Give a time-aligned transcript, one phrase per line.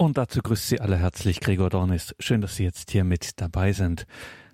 [0.00, 2.14] Und dazu grüßt Sie alle herzlich Gregor Dornis.
[2.18, 4.06] Schön, dass Sie jetzt hier mit dabei sind.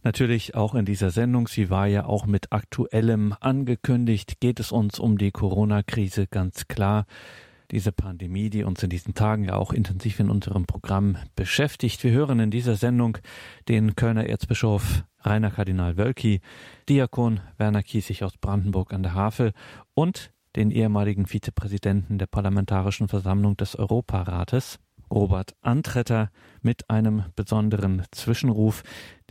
[0.03, 4.99] Natürlich auch in dieser Sendung, sie war ja auch mit aktuellem angekündigt, geht es uns
[4.99, 7.07] um die Corona-Krise ganz klar.
[7.71, 12.03] Diese Pandemie, die uns in diesen Tagen ja auch intensiv in unserem Programm beschäftigt.
[12.03, 13.19] Wir hören in dieser Sendung
[13.69, 16.41] den Kölner Erzbischof Rainer Kardinal Wölki,
[16.89, 19.53] Diakon Werner Kiesig aus Brandenburg an der Havel
[19.95, 24.81] und den ehemaligen Vizepräsidenten der Parlamentarischen Versammlung des Europarates,
[25.11, 26.31] Robert Antretter
[26.63, 28.83] mit einem besonderen Zwischenruf.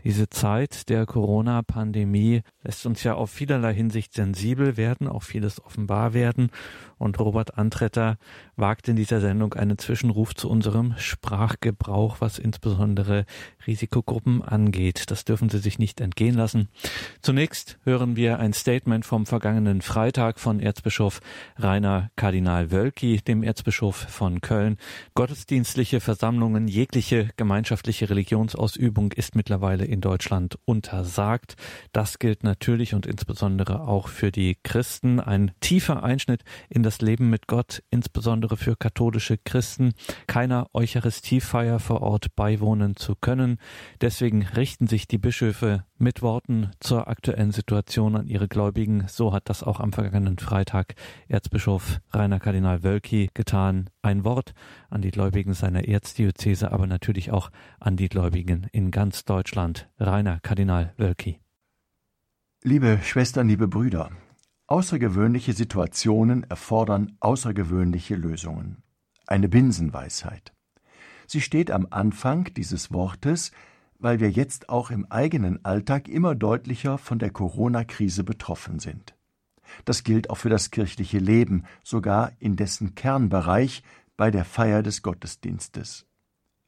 [0.03, 6.13] Diese Zeit der Corona-Pandemie lässt uns ja auf vielerlei Hinsicht sensibel werden, auch vieles offenbar
[6.13, 6.51] werden.
[6.97, 8.17] Und Robert Antretter
[8.55, 13.25] wagt in dieser Sendung einen Zwischenruf zu unserem Sprachgebrauch, was insbesondere
[13.67, 15.11] Risikogruppen angeht.
[15.11, 16.69] Das dürfen Sie sich nicht entgehen lassen.
[17.21, 21.19] Zunächst hören wir ein Statement vom vergangenen Freitag von Erzbischof
[21.57, 24.77] Rainer Kardinal Wölki, dem Erzbischof von Köln.
[25.15, 31.55] Gottesdienstliche Versammlungen, jegliche gemeinschaftliche Religionsausübung ist mittlerweile in Deutschland untersagt.
[31.91, 35.19] Das gilt natürlich und insbesondere auch für die Christen.
[35.19, 39.93] Ein tiefer Einschnitt in das Leben mit Gott, insbesondere für katholische Christen,
[40.27, 43.57] keiner Eucharistiefeier vor Ort beiwohnen zu können.
[43.99, 49.05] Deswegen richten sich die Bischöfe mit Worten zur aktuellen Situation an ihre Gläubigen.
[49.07, 50.95] So hat das auch am vergangenen Freitag
[51.27, 53.89] Erzbischof Rainer Kardinal Wölki getan.
[54.01, 54.53] Ein Wort
[54.89, 57.49] an die Gläubigen seiner Erzdiözese, aber natürlich auch
[57.79, 59.89] an die Gläubigen in ganz Deutschland.
[59.99, 61.39] Rainer Kardinal Wölki.
[62.63, 64.09] Liebe Schwestern, liebe Brüder,
[64.67, 68.83] außergewöhnliche Situationen erfordern außergewöhnliche Lösungen.
[69.27, 70.53] Eine Binsenweisheit.
[71.27, 73.51] Sie steht am Anfang dieses Wortes,
[73.99, 79.15] weil wir jetzt auch im eigenen Alltag immer deutlicher von der Corona-Krise betroffen sind.
[79.83, 83.83] Das gilt auch für das kirchliche Leben, sogar in dessen Kernbereich
[84.17, 86.05] bei der Feier des Gottesdienstes.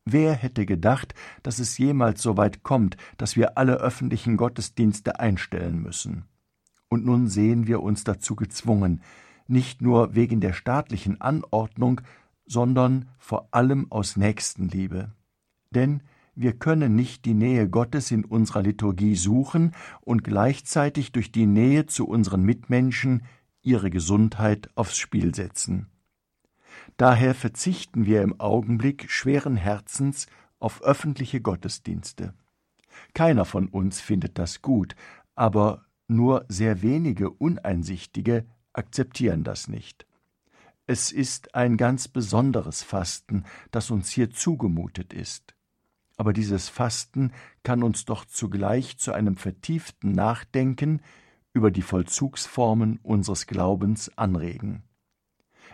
[0.06, 5.82] Wer hätte gedacht, dass es jemals so weit kommt, dass wir alle öffentlichen Gottesdienste einstellen
[5.82, 6.26] müssen?
[6.90, 9.02] Und nun sehen wir uns dazu gezwungen,
[9.48, 12.02] nicht nur wegen der staatlichen Anordnung,
[12.46, 15.12] sondern vor allem aus Nächstenliebe.
[15.72, 16.02] Denn
[16.36, 19.72] wir können nicht die Nähe Gottes in unserer Liturgie suchen
[20.02, 23.24] und gleichzeitig durch die Nähe zu unseren Mitmenschen
[23.64, 25.88] ihre Gesundheit aufs Spiel setzen.
[26.96, 30.28] Daher verzichten wir im Augenblick schweren Herzens
[30.60, 32.34] auf öffentliche Gottesdienste.
[33.14, 34.96] Keiner von uns findet das gut,
[35.36, 40.06] aber nur sehr wenige Uneinsichtige akzeptieren das nicht.
[40.86, 45.58] Es ist ein ganz besonderes Fasten, das uns hier zugemutet ist
[46.18, 47.32] aber dieses Fasten
[47.64, 51.00] kann uns doch zugleich zu einem vertieften Nachdenken
[51.54, 54.84] über die Vollzugsformen unseres Glaubens anregen.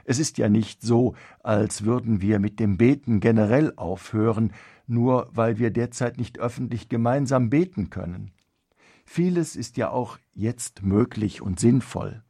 [0.05, 4.51] Es ist ja nicht so, als würden wir mit dem Beten generell aufhören,
[4.85, 8.31] nur weil wir derzeit nicht öffentlich gemeinsam beten können.
[9.15, 12.23] Vieles ist ja auch jetzt möglich und sinnvoll.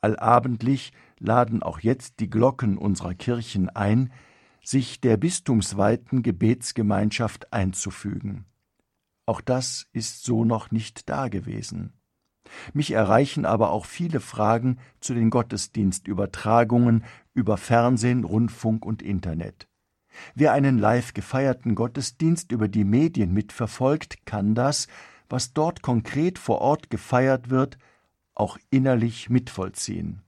[0.00, 4.12] Allabendlich laden auch jetzt die Glocken unserer Kirchen ein,
[4.62, 8.44] sich der bistumsweiten Gebetsgemeinschaft einzufügen.
[9.26, 11.92] Auch das ist so noch nicht dagewesen.
[12.72, 17.02] Mich erreichen aber auch viele Fragen zu den Gottesdienstübertragungen
[17.34, 19.66] über Fernsehen, Rundfunk und Internet.
[20.36, 24.86] Wer einen live gefeierten Gottesdienst über die Medien mitverfolgt, kann das,
[25.32, 27.78] was dort konkret vor Ort gefeiert wird,
[28.34, 30.20] auch innerlich mitvollziehen.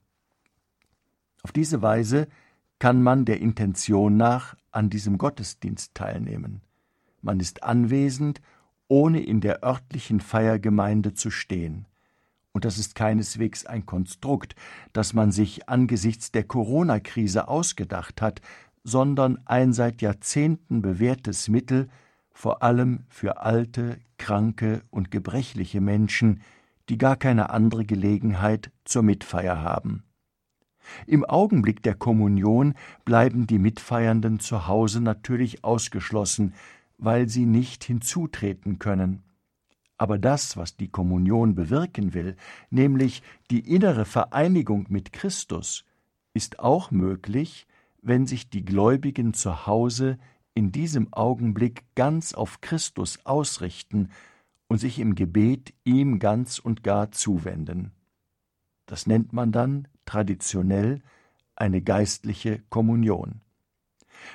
[1.43, 2.27] Auf diese Weise
[2.79, 6.61] kann man der Intention nach an diesem Gottesdienst teilnehmen.
[7.21, 8.41] Man ist anwesend,
[8.87, 11.85] ohne in der örtlichen Feiergemeinde zu stehen.
[12.51, 14.55] Und das ist keineswegs ein Konstrukt,
[14.91, 18.41] das man sich angesichts der Corona-Krise ausgedacht hat,
[18.83, 21.89] sondern ein seit Jahrzehnten bewährtes Mittel,
[22.35, 26.41] vor allem für alte, kranke und gebrechliche Menschen,
[26.89, 30.03] die gar keine andere Gelegenheit zur Mitfeier haben.
[31.07, 32.75] Im Augenblick der Kommunion
[33.05, 36.53] bleiben die Mitfeiernden zu Hause natürlich ausgeschlossen,
[36.97, 39.23] weil sie nicht hinzutreten können.
[39.97, 42.35] Aber das, was die Kommunion bewirken will,
[42.69, 45.85] nämlich die innere Vereinigung mit Christus,
[46.33, 47.65] ist auch möglich,
[48.01, 50.17] wenn sich die Gläubigen zu Hause
[50.55, 54.09] in diesem Augenblick ganz auf Christus ausrichten
[54.67, 57.91] und sich im Gebet ihm ganz und gar zuwenden.
[58.87, 61.01] Das nennt man dann traditionell
[61.55, 63.41] eine geistliche Kommunion.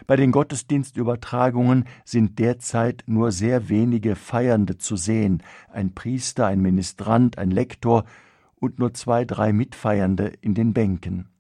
[0.07, 7.39] Bei den Gottesdienstübertragungen sind derzeit nur sehr wenige Feiernde zu sehen, ein Priester, ein Ministrant,
[7.39, 8.05] ein Lektor
[8.57, 11.31] und nur zwei, drei Mitfeiernde in den Bänken.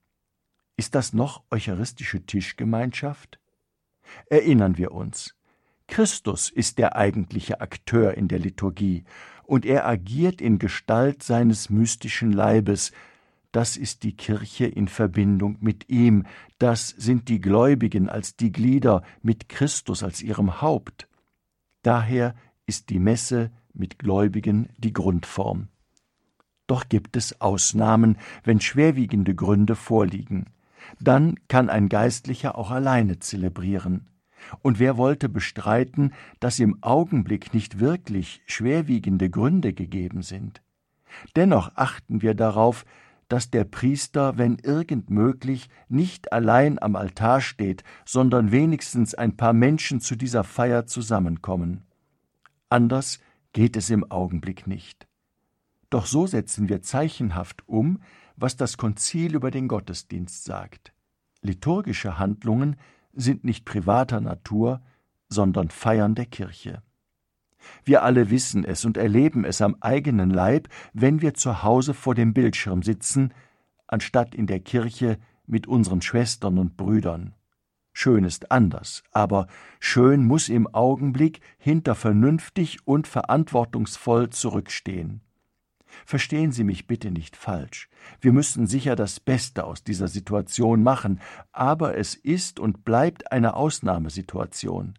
[0.76, 3.39] Ist das noch eucharistische Tischgemeinschaft?
[4.26, 5.34] Erinnern wir uns.
[5.86, 9.04] Christus ist der eigentliche Akteur in der Liturgie,
[9.44, 12.92] und er agiert in Gestalt seines mystischen Leibes,
[13.52, 16.24] das ist die Kirche in Verbindung mit ihm,
[16.58, 21.08] das sind die Gläubigen als die Glieder mit Christus als ihrem Haupt.
[21.82, 22.36] Daher
[22.66, 25.66] ist die Messe mit Gläubigen die Grundform.
[26.68, 30.46] Doch gibt es Ausnahmen, wenn schwerwiegende Gründe vorliegen.
[31.00, 34.06] Dann kann ein Geistlicher auch alleine zelebrieren.
[34.62, 40.62] Und wer wollte bestreiten, dass im Augenblick nicht wirklich schwerwiegende Gründe gegeben sind?
[41.36, 42.84] Dennoch achten wir darauf,
[43.28, 49.52] dass der Priester, wenn irgend möglich, nicht allein am Altar steht, sondern wenigstens ein paar
[49.52, 51.86] Menschen zu dieser Feier zusammenkommen.
[52.68, 53.20] Anders
[53.52, 55.06] geht es im Augenblick nicht.
[55.90, 58.00] Doch so setzen wir zeichenhaft um,
[58.36, 60.94] was das Konzil über den Gottesdienst sagt.
[61.42, 62.76] Liturgische Handlungen
[63.12, 64.82] sind nicht privater Natur,
[65.28, 66.82] sondern Feiern der Kirche.
[67.84, 72.14] Wir alle wissen es und erleben es am eigenen Leib, wenn wir zu Hause vor
[72.14, 73.34] dem Bildschirm sitzen,
[73.86, 77.34] anstatt in der Kirche mit unseren Schwestern und Brüdern.
[77.92, 79.48] Schön ist anders, aber
[79.80, 85.20] schön muss im Augenblick hinter vernünftig und verantwortungsvoll zurückstehen.
[86.06, 87.88] Verstehen Sie mich bitte nicht falsch.
[88.20, 91.20] Wir müssen sicher das Beste aus dieser Situation machen,
[91.52, 94.94] aber es ist und bleibt eine Ausnahmesituation.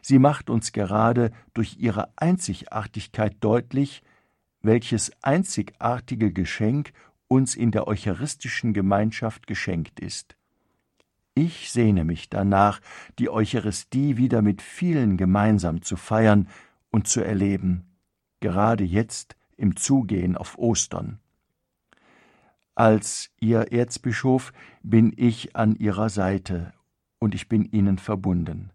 [0.00, 4.02] Sie macht uns gerade durch ihre Einzigartigkeit deutlich,
[4.62, 6.92] welches einzigartige Geschenk
[7.28, 10.36] uns in der eucharistischen Gemeinschaft geschenkt ist.
[11.34, 12.80] Ich sehne mich danach,
[13.18, 16.48] die Eucharistie wieder mit vielen gemeinsam zu feiern
[16.90, 17.86] und zu erleben,
[18.40, 21.20] gerade jetzt im Zugehen auf Ostern.
[22.74, 26.72] Als Ihr Erzbischof bin ich an Ihrer Seite
[27.20, 28.72] und ich bin Ihnen verbunden.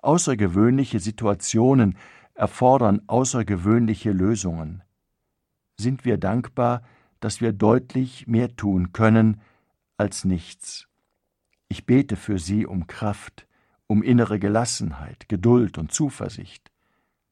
[0.00, 1.98] Außergewöhnliche Situationen
[2.32, 4.82] erfordern außergewöhnliche Lösungen.
[5.76, 6.82] Sind wir dankbar,
[7.20, 9.38] dass wir deutlich mehr tun können
[9.98, 10.88] als nichts.
[11.68, 13.46] Ich bete für Sie um Kraft,
[13.86, 16.72] um innere Gelassenheit, Geduld und Zuversicht.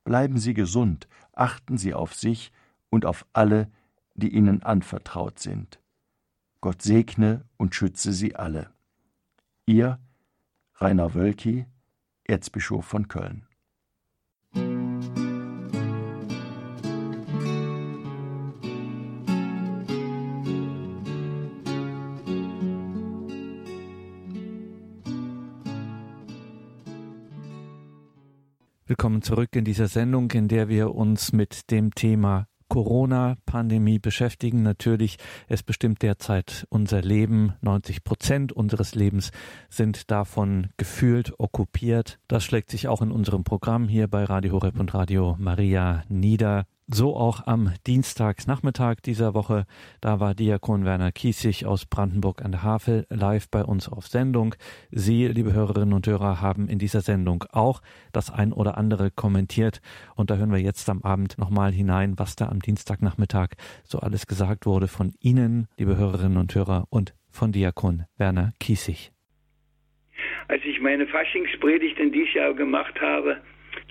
[0.04, 2.52] Bleiben Sie gesund, achten Sie auf sich
[2.90, 3.70] und auf alle,
[4.14, 5.80] die Ihnen anvertraut sind.
[6.60, 8.70] Gott segne und schütze Sie alle.
[9.64, 9.98] Ihr
[10.74, 11.66] Rainer Wölki,
[12.24, 13.46] Erzbischof von Köln.
[28.86, 34.62] Willkommen zurück in dieser Sendung, in der wir uns mit dem Thema Corona-Pandemie beschäftigen.
[34.62, 35.18] Natürlich,
[35.48, 37.52] es bestimmt derzeit unser Leben.
[37.60, 39.32] 90 Prozent unseres Lebens
[39.68, 42.18] sind davon gefühlt okkupiert.
[42.28, 46.64] Das schlägt sich auch in unserem Programm hier bei Radio Horeb und Radio Maria nieder.
[46.92, 49.64] So auch am Dienstagsnachmittag dieser Woche.
[50.00, 54.56] Da war Diakon Werner Kiesig aus Brandenburg an der Havel live bei uns auf Sendung.
[54.90, 57.80] Sie, liebe Hörerinnen und Hörer, haben in dieser Sendung auch
[58.12, 59.80] das ein oder andere kommentiert.
[60.16, 63.50] Und da hören wir jetzt am Abend nochmal hinein, was da am Dienstagnachmittag
[63.84, 69.12] so alles gesagt wurde von Ihnen, liebe Hörerinnen und Hörer, und von Diakon Werner Kiesig.
[70.48, 73.40] Als ich meine Faschingspredigt in diesem Jahr gemacht habe,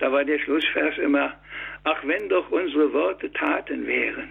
[0.00, 1.34] da war der Schlussvers immer,
[1.84, 4.30] ach wenn doch unsere Worte Taten wären.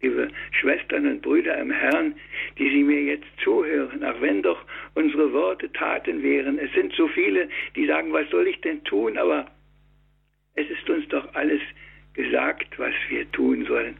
[0.00, 2.14] Liebe Schwestern und Brüder im Herrn,
[2.58, 4.60] die Sie mir jetzt zuhören, ach wenn doch
[4.94, 6.58] unsere Worte Taten wären.
[6.58, 9.16] Es sind so viele, die sagen, was soll ich denn tun?
[9.16, 9.46] Aber
[10.54, 11.62] es ist uns doch alles
[12.14, 13.96] gesagt, was wir tun sollen.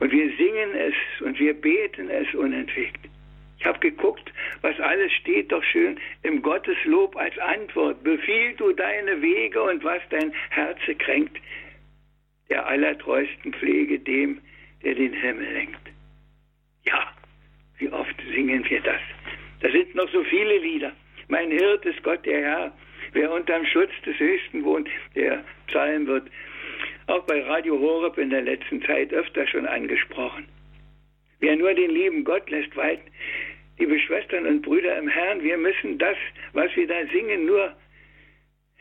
[0.00, 3.08] Und wir singen es und wir beten es unentwegt.
[3.58, 4.32] Ich habe geguckt,
[4.62, 8.02] was alles steht doch schön im Gotteslob als Antwort.
[8.02, 11.38] Befiehl du deine Wege und was dein Herze kränkt,
[12.50, 14.40] der allertreuesten Pflege dem,
[14.82, 15.90] der den Himmel lenkt.
[16.84, 17.12] Ja,
[17.78, 19.00] wie oft singen wir das?
[19.60, 20.92] Da sind noch so viele Lieder.
[21.28, 22.72] Mein Hirt ist Gott der Herr.
[23.12, 26.28] Wer unterm Schutz des Höchsten wohnt, der Psalm wird
[27.06, 30.46] auch bei Radio Horeb in der letzten Zeit öfter schon angesprochen.
[31.44, 33.10] Wer nur den lieben Gott lässt walten,
[33.78, 36.16] liebe Schwestern und Brüder im Herrn, wir müssen das,
[36.54, 37.76] was wir da singen, nur,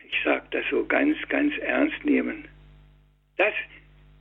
[0.07, 2.47] ich sage das so ganz, ganz ernst nehmen.
[3.35, 3.53] Das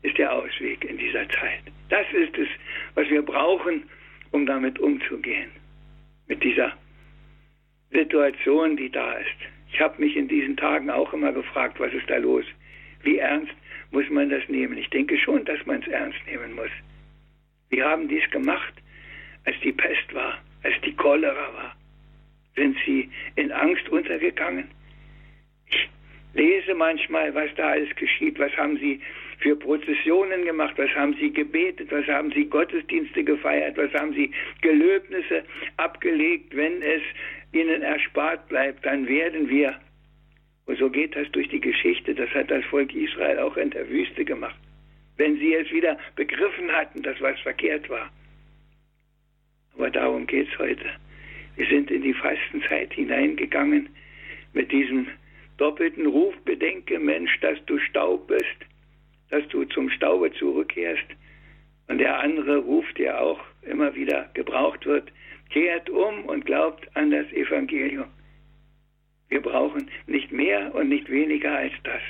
[0.03, 1.63] ist der Ausweg in dieser Zeit.
[1.89, 2.49] Das ist es,
[2.97, 3.85] was wir brauchen,
[4.33, 5.53] um damit umzugehen.
[6.27, 6.73] Mit dieser
[7.93, 9.39] Situation, die da ist.
[9.73, 12.45] Ich habe mich in diesen Tagen auch immer gefragt, was ist da los?
[13.05, 13.55] Wie ernst
[13.93, 14.79] muss man das nehmen?
[14.79, 16.73] Ich denke schon, dass man es ernst nehmen muss.
[17.73, 18.75] Wir haben dies gemacht,
[19.45, 21.77] als die Pest war als die Cholera war.
[22.57, 24.69] Sind sie in Angst untergegangen?
[25.69, 25.89] Ich
[26.35, 28.39] lese manchmal, was da alles geschieht.
[28.39, 29.01] Was haben sie
[29.39, 30.75] für Prozessionen gemacht?
[30.77, 31.91] Was haben sie gebetet?
[31.91, 33.77] Was haben sie Gottesdienste gefeiert?
[33.77, 35.45] Was haben sie Gelöbnisse
[35.79, 36.55] abgelegt?
[36.55, 37.03] Wenn es
[37.53, 39.79] ihnen erspart bleibt, dann werden wir,
[40.67, 43.89] und so geht das durch die Geschichte, das hat das Volk Israel auch in der
[43.89, 44.57] Wüste gemacht,
[45.23, 48.11] wenn sie es wieder begriffen hatten, dass was verkehrt war.
[49.77, 50.85] Aber darum geht es heute.
[51.55, 53.89] Wir sind in die Fastenzeit hineingegangen
[54.53, 55.07] mit diesem
[55.59, 58.59] doppelten Ruf, bedenke Mensch, dass du Staub bist,
[59.31, 61.07] dass du zum Staube zurückkehrst.
[61.87, 65.13] Und der andere Ruf, der auch immer wieder gebraucht wird,
[65.51, 68.09] kehrt um und glaubt an das Evangelium.
[69.29, 72.03] Wir brauchen nicht mehr und nicht weniger als das.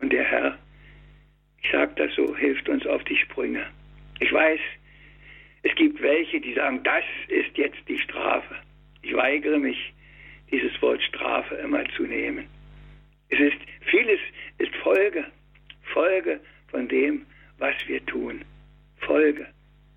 [0.00, 0.58] Und der Herr,
[1.62, 3.66] ich sage das so, hilft uns auf die Sprünge.
[4.20, 4.60] Ich weiß,
[5.62, 8.56] es gibt welche, die sagen, das ist jetzt die Strafe.
[9.02, 9.92] Ich weigere mich,
[10.50, 12.46] dieses Wort Strafe immer zu nehmen.
[13.28, 14.20] Es ist, vieles
[14.58, 15.24] ist Folge,
[15.92, 17.26] Folge von dem,
[17.58, 18.44] was wir tun.
[18.98, 19.46] Folge,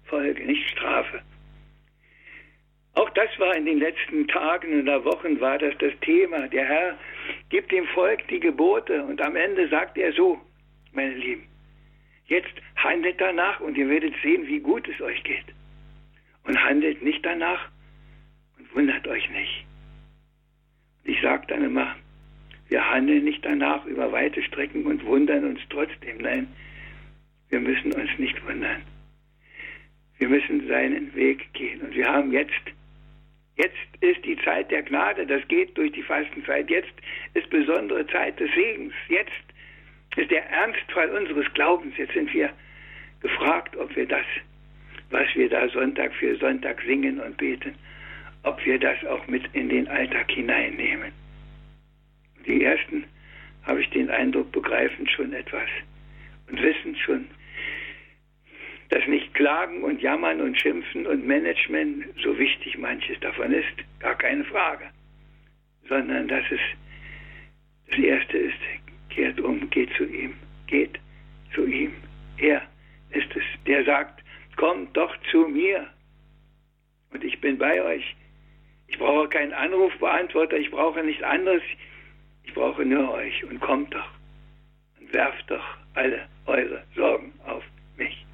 [0.05, 1.21] Folge, nicht Strafe.
[2.95, 6.47] Auch das war in den letzten Tagen und Wochen war das das Thema.
[6.47, 6.97] Der Herr
[7.49, 10.39] gibt dem Volk die Gebote und am Ende sagt er so,
[10.91, 11.47] meine Lieben,
[12.27, 15.45] jetzt handelt danach und ihr werdet sehen, wie gut es euch geht.
[16.45, 17.69] Und handelt nicht danach
[18.57, 19.65] und wundert euch nicht.
[21.05, 21.95] Ich sage dann immer,
[22.69, 26.17] wir handeln nicht danach über weite Strecken und wundern uns trotzdem.
[26.19, 26.47] Nein,
[27.49, 28.81] wir müssen uns nicht wundern.
[30.17, 31.81] Wir müssen seinen Weg gehen.
[31.81, 32.63] Und wir haben jetzt,
[33.57, 36.69] jetzt ist die Zeit der Gnade, das geht durch die Fastenzeit.
[36.69, 36.93] Jetzt
[37.33, 38.93] ist besondere Zeit des Segens.
[39.09, 39.31] Jetzt
[40.15, 41.97] ist der Ernstfall unseres Glaubens.
[41.97, 42.51] Jetzt sind wir
[43.21, 44.25] gefragt, ob wir das,
[45.09, 47.75] was wir da Sonntag für Sonntag singen und beten,
[48.43, 51.11] ob wir das auch mit in den Alltag hineinnehmen.
[52.45, 53.05] Die ersten,
[53.63, 55.69] habe ich den Eindruck, begreifen schon etwas
[56.49, 57.27] und wissen schon,
[58.89, 64.15] dass nicht Klagen und Jammern und Schimpfen und Management, so wichtig manches davon ist, gar
[64.15, 64.85] keine Frage,
[65.87, 66.59] sondern dass es
[67.89, 68.59] das Erste ist,
[69.13, 70.33] kehrt um, geht zu ihm,
[70.67, 70.99] geht
[71.53, 71.93] zu ihm.
[72.37, 72.61] Er
[73.11, 74.23] ist es, der sagt,
[74.55, 75.87] kommt doch zu mir
[77.11, 78.15] und ich bin bei euch.
[78.87, 81.63] Ich brauche keinen Anrufbeantworter, ich brauche nichts anderes.
[82.43, 84.09] Ich brauche nur euch und kommt doch
[84.99, 87.63] und werft doch alle eure Sorgen auf
[87.97, 88.25] mich.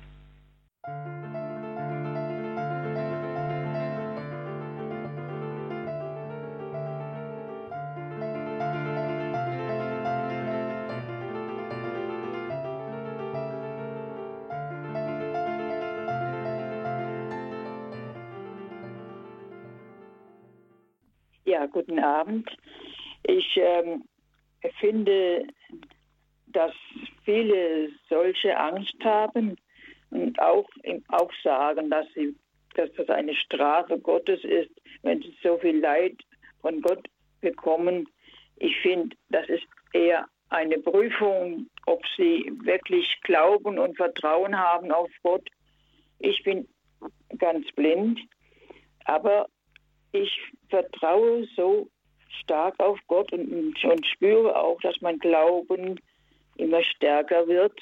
[21.69, 22.49] Guten Abend.
[23.23, 24.03] Ich ähm,
[24.79, 25.47] finde,
[26.47, 26.73] dass
[27.23, 29.55] viele solche Angst haben
[30.11, 30.67] und auch,
[31.09, 32.35] auch sagen, dass, sie,
[32.75, 34.71] dass das eine Strafe Gottes ist,
[35.03, 36.15] wenn sie so viel Leid
[36.61, 37.07] von Gott
[37.41, 38.07] bekommen.
[38.57, 45.09] Ich finde, das ist eher eine Prüfung, ob sie wirklich Glauben und Vertrauen haben auf
[45.21, 45.47] Gott.
[46.19, 46.67] Ich bin
[47.37, 48.19] ganz blind,
[49.05, 49.47] aber
[50.11, 50.31] ich
[50.69, 51.87] vertraue so
[52.41, 55.99] stark auf Gott und, und spüre auch, dass mein Glauben
[56.57, 57.79] immer stärker wird.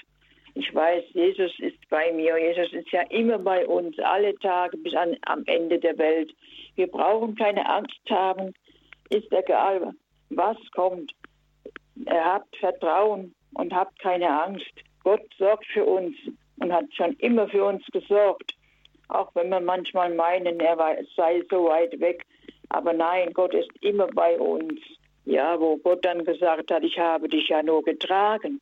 [0.55, 2.37] Ich weiß, Jesus ist bei mir.
[2.37, 6.33] Jesus ist ja immer bei uns, alle Tage bis an, am Ende der Welt.
[6.75, 8.53] Wir brauchen keine Angst haben.
[9.09, 9.93] Ist egal,
[10.29, 11.11] was kommt.
[12.05, 14.71] Er hat Vertrauen und habt keine Angst.
[15.03, 16.15] Gott sorgt für uns
[16.59, 18.56] und hat schon immer für uns gesorgt.
[19.09, 22.25] Auch wenn wir manchmal meinen, er sei so weit weg.
[22.69, 24.79] Aber nein, Gott ist immer bei uns.
[25.25, 28.61] Ja, wo Gott dann gesagt hat, ich habe dich ja nur getragen.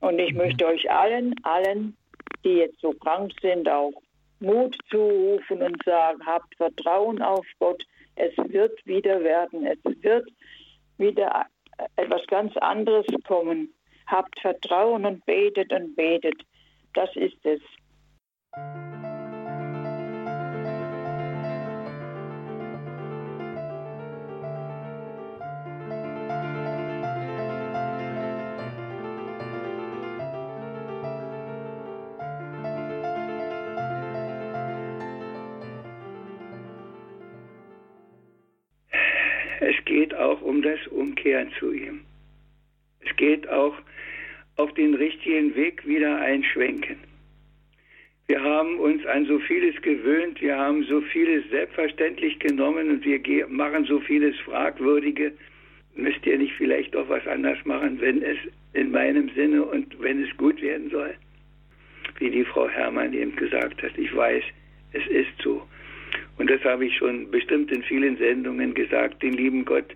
[0.00, 0.38] Und ich mhm.
[0.38, 1.96] möchte euch allen, allen,
[2.44, 3.92] die jetzt so krank sind, auch
[4.40, 7.82] Mut zurufen und sagen, habt Vertrauen auf Gott.
[8.16, 9.66] Es wird wieder werden.
[9.66, 10.28] Es wird
[10.98, 11.46] wieder
[11.96, 13.72] etwas ganz anderes kommen.
[14.06, 16.42] Habt Vertrauen und betet und betet.
[16.94, 17.60] Das ist es.
[39.60, 42.00] Es geht auch um das Umkehren zu ihm.
[43.00, 43.74] Es geht auch
[44.56, 46.96] auf den richtigen Weg wieder einschwenken.
[48.28, 53.46] Wir haben uns an so vieles gewöhnt, wir haben so vieles selbstverständlich genommen und wir
[53.46, 55.32] machen so vieles Fragwürdige.
[55.94, 58.36] Müsst ihr nicht vielleicht doch was anders machen, wenn es
[58.72, 61.14] in meinem Sinne und wenn es gut werden soll?
[62.18, 64.42] Wie die Frau Herrmann eben gesagt hat, ich weiß,
[64.92, 65.62] es ist so.
[66.38, 69.94] Und das habe ich schon bestimmt in vielen Sendungen gesagt, den lieben Gott,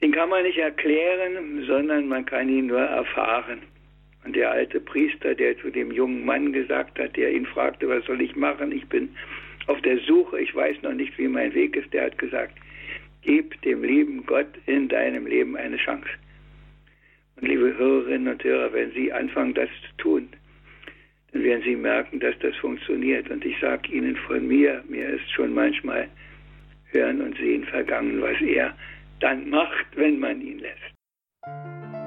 [0.00, 3.60] den kann man nicht erklären, sondern man kann ihn nur erfahren.
[4.24, 8.04] Und der alte Priester, der zu dem jungen Mann gesagt hat, der ihn fragte, was
[8.06, 8.72] soll ich machen?
[8.72, 9.14] Ich bin
[9.66, 12.54] auf der Suche, ich weiß noch nicht, wie mein Weg ist, der hat gesagt,
[13.22, 16.08] gib dem lieben Gott in deinem Leben eine Chance.
[17.36, 20.28] Und liebe Hörerinnen und Hörer, wenn Sie anfangen, das zu tun,
[21.42, 23.28] werden Sie merken, dass das funktioniert.
[23.30, 26.08] Und ich sage Ihnen von mir, mir ist schon manchmal
[26.92, 28.74] Hören und Sehen vergangen, was er
[29.20, 32.03] dann macht, wenn man ihn lässt.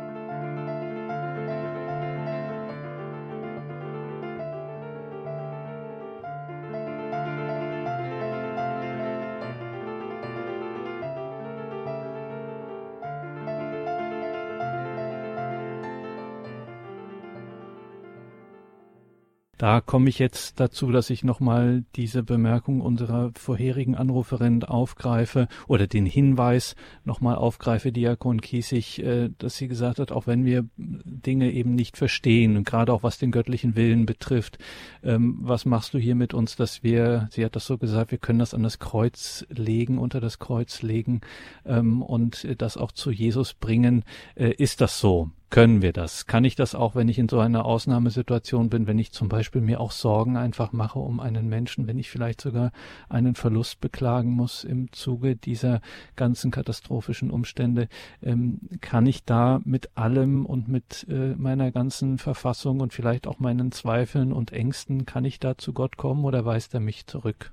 [19.57, 25.87] Da komme ich jetzt dazu, dass ich nochmal diese Bemerkung unserer vorherigen Anruferin aufgreife oder
[25.87, 31.51] den Hinweis nochmal aufgreife, Diakon Kiesig, äh, dass sie gesagt hat, auch wenn wir Dinge
[31.51, 34.59] eben nicht verstehen und gerade auch was den göttlichen Willen betrifft,
[35.03, 38.19] ähm, was machst du hier mit uns, dass wir, sie hat das so gesagt, wir
[38.19, 41.21] können das an das Kreuz legen, unter das Kreuz legen
[41.65, 44.03] ähm, und das auch zu Jesus bringen.
[44.35, 45.31] Äh, ist das so?
[45.49, 46.25] Können wir das?
[46.25, 49.61] Kann ich das auch, wenn ich in so einer Ausnahmesituation bin, wenn ich zum Beispiel
[49.61, 52.71] mir auch Sorgen einfach mache um einen Menschen, wenn ich vielleicht sogar
[53.09, 55.81] einen Verlust beklagen muss im Zuge dieser
[56.15, 57.87] ganzen katastrophischen Umstände,
[58.21, 63.39] ähm, kann ich da mit allem und mit äh, meiner ganzen Verfassung und vielleicht auch
[63.39, 67.51] meinen Zweifeln und Ängsten, kann ich da zu Gott kommen oder weist er mich zurück?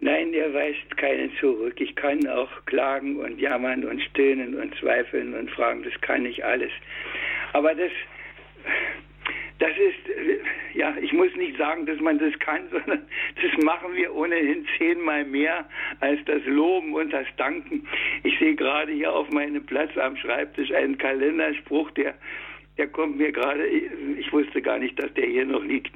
[0.00, 1.80] Nein, er weist keinen zurück.
[1.80, 6.44] Ich kann auch klagen und jammern und stöhnen und zweifeln und fragen, das kann ich
[6.44, 6.72] alles.
[7.52, 7.92] Aber das,
[9.60, 10.14] das ist,
[10.74, 13.06] ja, ich muss nicht sagen, dass man das kann, sondern
[13.40, 15.66] das machen wir ohnehin zehnmal mehr
[16.00, 17.86] als das Loben und das Danken.
[18.24, 22.14] Ich sehe gerade hier auf meinem Platz am Schreibtisch einen Kalenderspruch, der,
[22.76, 25.92] der kommt mir gerade, ich wusste gar nicht, dass der hier noch liegt.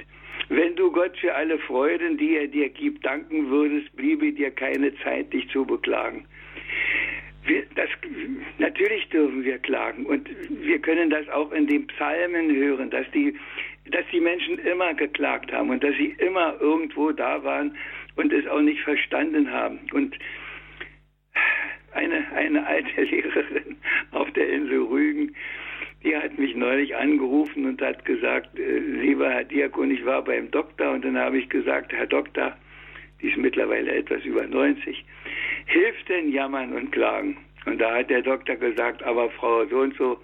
[0.48, 4.96] Wenn du Gott für alle Freuden, die er dir gibt, danken würdest, bliebe dir keine
[4.98, 6.24] Zeit, dich zu beklagen.
[7.44, 7.88] Wir, das,
[8.58, 13.34] natürlich dürfen wir klagen und wir können das auch in den Psalmen hören, dass die,
[13.90, 17.76] dass die Menschen immer geklagt haben und dass sie immer irgendwo da waren
[18.16, 19.80] und es auch nicht verstanden haben.
[19.92, 20.14] Und
[21.92, 23.76] eine, eine alte Lehrerin
[24.12, 25.34] auf der Insel Rügen,
[26.02, 30.50] die hat mich neulich angerufen und hat gesagt, äh, lieber Herr Diakon, ich war beim
[30.50, 32.56] Doktor und dann habe ich gesagt, Herr Doktor,
[33.20, 35.04] die ist mittlerweile etwas über 90,
[35.66, 37.36] hilft denn Jammern und Klagen?
[37.66, 40.18] Und da hat der Doktor gesagt, aber Frau so und so,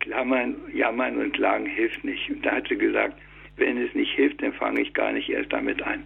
[0.00, 2.28] Klammern, Jammern und Klagen hilft nicht.
[2.28, 3.16] Und da hat sie gesagt,
[3.56, 6.04] wenn es nicht hilft, dann fange ich gar nicht erst damit an.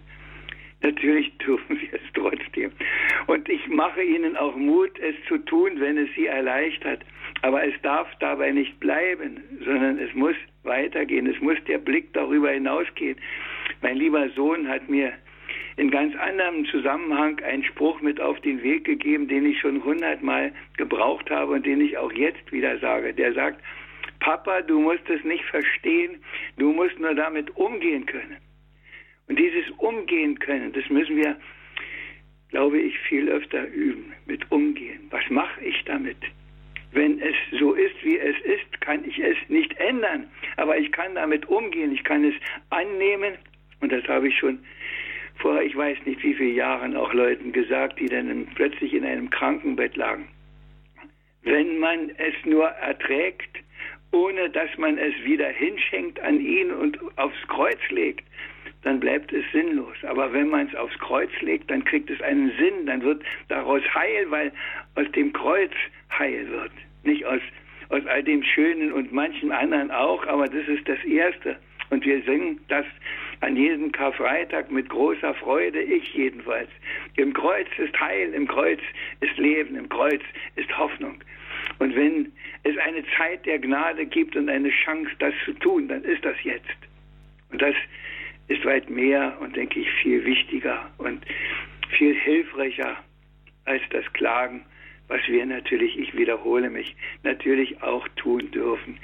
[0.81, 2.71] Natürlich dürfen wir es trotzdem.
[3.27, 7.01] Und ich mache Ihnen auch Mut, es zu tun, wenn es Sie erleichtert.
[7.43, 11.27] Aber es darf dabei nicht bleiben, sondern es muss weitergehen.
[11.27, 13.17] Es muss der Blick darüber hinausgehen.
[13.81, 15.13] Mein lieber Sohn hat mir
[15.77, 20.51] in ganz anderem Zusammenhang einen Spruch mit auf den Weg gegeben, den ich schon hundertmal
[20.77, 23.13] gebraucht habe und den ich auch jetzt wieder sage.
[23.13, 23.61] Der sagt,
[24.19, 26.23] Papa, du musst es nicht verstehen,
[26.57, 28.37] du musst nur damit umgehen können.
[29.27, 31.37] Und dieses Umgehen können, das müssen wir,
[32.49, 35.07] glaube ich, viel öfter üben, mit Umgehen.
[35.09, 36.17] Was mache ich damit?
[36.91, 40.27] Wenn es so ist, wie es ist, kann ich es nicht ändern.
[40.57, 42.35] Aber ich kann damit umgehen, ich kann es
[42.69, 43.35] annehmen.
[43.79, 44.59] Und das habe ich schon
[45.37, 49.29] vor, ich weiß nicht wie vielen Jahren auch Leuten gesagt, die dann plötzlich in einem
[49.29, 50.27] Krankenbett lagen.
[51.43, 53.57] Wenn man es nur erträgt,
[54.11, 58.25] ohne dass man es wieder hinschenkt an ihn und aufs Kreuz legt,
[58.83, 59.95] dann bleibt es sinnlos.
[60.03, 63.83] Aber wenn man es aufs Kreuz legt, dann kriegt es einen Sinn, dann wird daraus
[63.93, 64.51] heil, weil
[64.95, 65.71] aus dem Kreuz
[66.17, 66.71] heil wird.
[67.03, 67.41] Nicht aus,
[67.89, 71.57] aus all dem Schönen und manchen anderen auch, aber das ist das Erste.
[71.89, 72.85] Und wir singen das
[73.41, 76.69] an jedem Karfreitag mit großer Freude, ich jedenfalls.
[77.17, 78.79] Im Kreuz ist Heil, im Kreuz
[79.19, 80.21] ist Leben, im Kreuz
[80.55, 81.21] ist Hoffnung.
[81.79, 82.31] Und wenn
[82.63, 86.35] es eine Zeit der Gnade gibt und eine Chance, das zu tun, dann ist das
[86.43, 86.77] jetzt.
[87.51, 87.75] Und das
[88.47, 91.25] ist weit mehr und denke ich viel wichtiger und
[91.97, 92.97] viel hilfreicher
[93.65, 94.65] als das Klagen,
[95.07, 98.97] was wir natürlich, ich wiederhole mich, natürlich auch tun dürfen.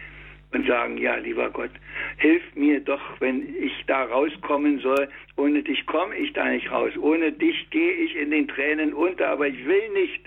[0.53, 1.71] und sagen, ja, lieber Gott,
[2.17, 5.09] hilf mir doch, wenn ich da rauskommen soll.
[5.35, 6.95] Ohne dich komme ich da nicht raus.
[6.97, 10.21] Ohne dich gehe ich in den Tränen unter, aber ich will nicht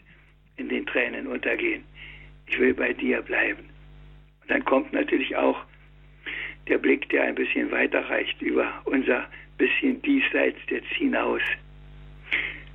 [0.59, 1.85] in den Tränen untergehen.
[2.46, 3.64] Ich will bei dir bleiben.
[4.42, 5.64] Und dann kommt natürlich auch
[6.70, 9.26] der Blick, der ein bisschen weiter reicht über unser
[9.59, 11.42] bisschen diesseits jetzt hinaus.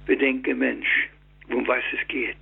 [0.06, 1.10] Bedenke Mensch,
[1.50, 2.38] um was es geht.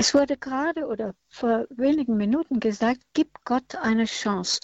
[0.00, 4.60] Es wurde gerade oder vor wenigen Minuten gesagt, gib Gott eine Chance.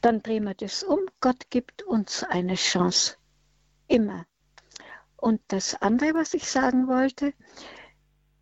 [0.00, 0.98] Dann drehen wir das um.
[1.20, 3.16] Gott gibt uns eine Chance.
[3.86, 4.24] Immer.
[5.18, 7.34] Und das andere, was ich sagen wollte,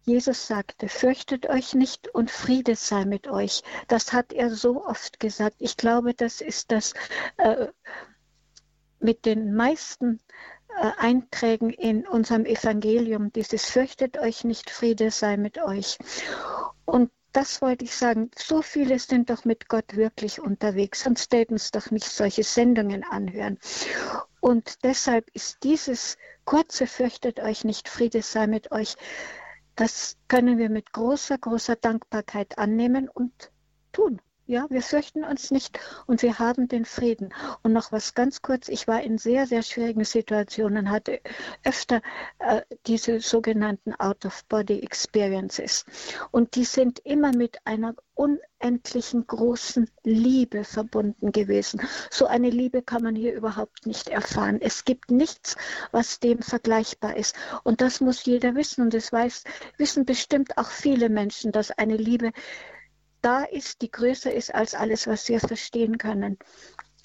[0.06, 3.64] Jesus sagte, fürchtet euch nicht und Friede sei mit euch.
[3.88, 5.56] Das hat er so oft gesagt.
[5.58, 6.94] Ich glaube, das ist das
[7.38, 7.66] äh,
[9.00, 10.20] mit den meisten
[10.80, 15.98] Einträgen in unserem Evangelium, dieses fürchtet euch nicht, Friede sei mit euch.
[16.84, 18.30] Und das wollte ich sagen.
[18.36, 23.04] So viele sind doch mit Gott wirklich unterwegs, sonst täten es doch nicht solche Sendungen
[23.04, 23.58] anhören.
[24.40, 28.96] Und deshalb ist dieses kurze Fürchtet euch nicht, Friede sei mit euch,
[29.76, 33.50] das können wir mit großer, großer Dankbarkeit annehmen und
[33.92, 34.20] tun.
[34.50, 37.32] Ja, wir fürchten uns nicht und wir haben den Frieden.
[37.62, 41.20] Und noch was ganz kurz, ich war in sehr, sehr schwierigen Situationen, hatte
[41.62, 42.02] öfter
[42.40, 45.84] äh, diese sogenannten Out-of-Body-Experiences.
[46.32, 51.80] Und die sind immer mit einer unendlichen großen Liebe verbunden gewesen.
[52.10, 54.58] So eine Liebe kann man hier überhaupt nicht erfahren.
[54.60, 55.54] Es gibt nichts,
[55.92, 57.36] was dem vergleichbar ist.
[57.62, 58.82] Und das muss jeder wissen.
[58.82, 59.44] Und das weiß,
[59.76, 62.32] wissen bestimmt auch viele Menschen, dass eine Liebe
[63.22, 66.38] da ist, die größer ist als alles, was wir verstehen können.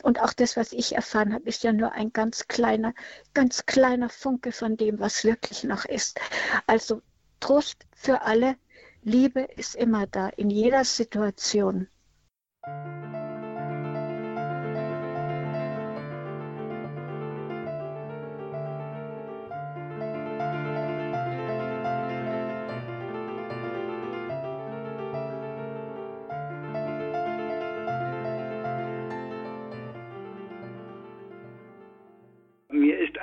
[0.03, 2.93] Und auch das, was ich erfahren habe, ist ja nur ein ganz kleiner,
[3.33, 6.19] ganz kleiner Funke von dem, was wirklich noch ist.
[6.67, 7.01] Also
[7.39, 8.55] Trost für alle,
[9.03, 11.87] Liebe ist immer da, in jeder Situation.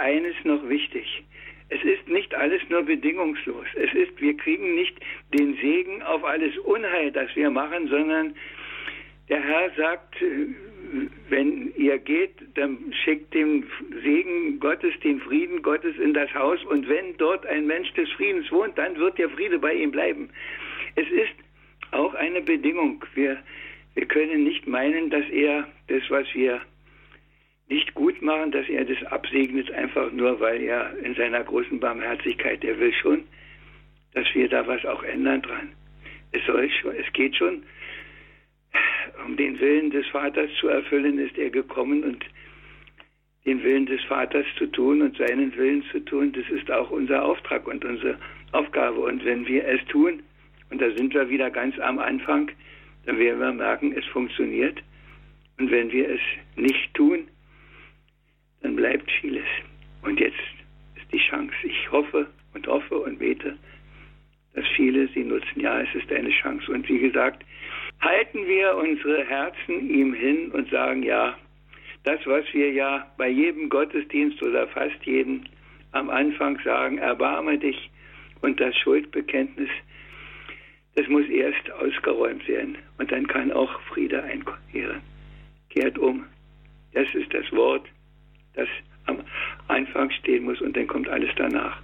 [0.02, 1.22] Eines noch wichtig.
[1.68, 3.66] Es ist nicht alles nur bedingungslos.
[3.76, 4.94] Es ist, wir kriegen nicht
[5.32, 8.34] den Segen auf alles Unheil, das wir machen, sondern
[9.30, 10.48] der Herr sagt, äh,
[11.30, 13.64] wenn ihr geht, dann schickt den
[14.02, 18.50] Segen Gottes, den Frieden Gottes in das Haus und wenn dort ein Mensch des Friedens
[18.52, 20.28] wohnt, dann wird der Friede bei ihm bleiben.
[20.96, 21.32] Es ist
[21.92, 23.02] auch eine Bedingung.
[23.14, 23.38] Wir,
[23.94, 26.60] wir können nicht meinen, dass er das, was wir
[27.72, 32.62] nicht gut machen, dass er das absegnet, einfach nur, weil er in seiner großen Barmherzigkeit,
[32.64, 33.24] er will schon,
[34.12, 35.72] dass wir da was auch ändern dran.
[36.32, 37.62] Es, soll schon, es geht schon,
[39.26, 42.24] um den Willen des Vaters zu erfüllen, ist er gekommen und
[43.46, 47.24] den Willen des Vaters zu tun und seinen Willen zu tun, das ist auch unser
[47.24, 48.18] Auftrag und unsere
[48.52, 49.00] Aufgabe.
[49.00, 50.22] Und wenn wir es tun,
[50.70, 52.50] und da sind wir wieder ganz am Anfang,
[53.06, 54.78] dann werden wir merken, es funktioniert.
[55.58, 56.20] Und wenn wir es
[56.56, 57.28] nicht tun,
[58.62, 59.46] dann bleibt vieles.
[60.02, 60.38] Und jetzt
[60.96, 61.54] ist die Chance.
[61.62, 63.56] Ich hoffe und hoffe und bete,
[64.54, 65.60] dass viele sie nutzen.
[65.60, 66.70] Ja, es ist eine Chance.
[66.70, 67.44] Und wie gesagt,
[68.00, 71.36] halten wir unsere Herzen ihm hin und sagen, ja,
[72.04, 75.48] das, was wir ja bei jedem Gottesdienst oder fast jeden
[75.92, 77.90] am Anfang sagen, erbarme dich
[78.40, 79.70] und das Schuldbekenntnis,
[80.94, 82.76] das muss erst ausgeräumt werden.
[82.98, 85.00] Und dann kann auch Friede einkehren.
[85.70, 86.24] Kehrt um.
[86.92, 87.86] Das ist das Wort
[88.54, 88.68] das
[89.06, 89.18] am
[89.68, 91.80] Anfang stehen muss und dann kommt alles danach.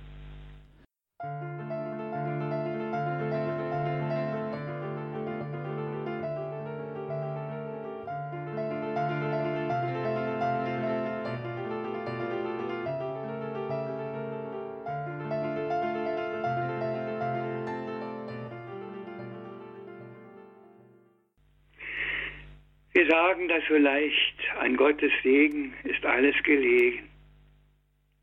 [23.28, 27.10] Sagen das so leicht, an Gottes Segen ist alles gelegen.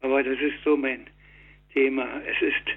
[0.01, 1.05] Aber das ist so mein
[1.73, 2.07] Thema.
[2.25, 2.67] Es ist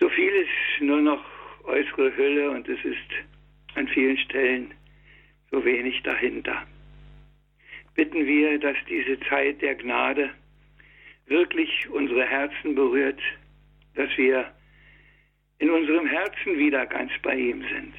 [0.00, 0.48] so vieles
[0.80, 1.24] nur noch
[1.62, 3.10] äußere Hülle und es ist
[3.76, 4.74] an vielen Stellen
[5.52, 6.66] so wenig dahinter.
[7.94, 10.30] Bitten wir, dass diese Zeit der Gnade
[11.26, 13.20] wirklich unsere Herzen berührt,
[13.94, 14.52] dass wir
[15.60, 17.94] in unserem Herzen wieder ganz bei ihm sind,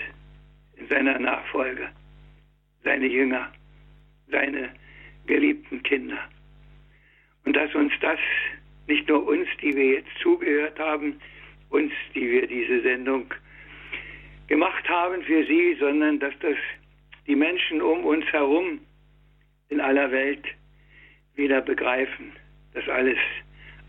[0.75, 1.89] in seiner Nachfolge,
[2.85, 3.51] seine Jünger,
[4.29, 4.69] seine
[5.27, 6.19] geliebten Kinder.
[7.43, 8.19] Und dass uns das,
[8.87, 11.19] nicht nur uns, die wir jetzt zugehört haben,
[11.69, 13.25] uns, die wir diese Sendung
[14.47, 16.55] gemacht haben für sie, sondern dass das
[17.27, 18.79] die Menschen um uns herum
[19.69, 20.45] in aller Welt
[21.35, 22.31] wieder begreifen,
[22.73, 23.17] dass alles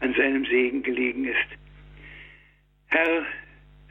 [0.01, 1.59] an seinem Segen gelegen ist.
[2.89, 3.27] Herr,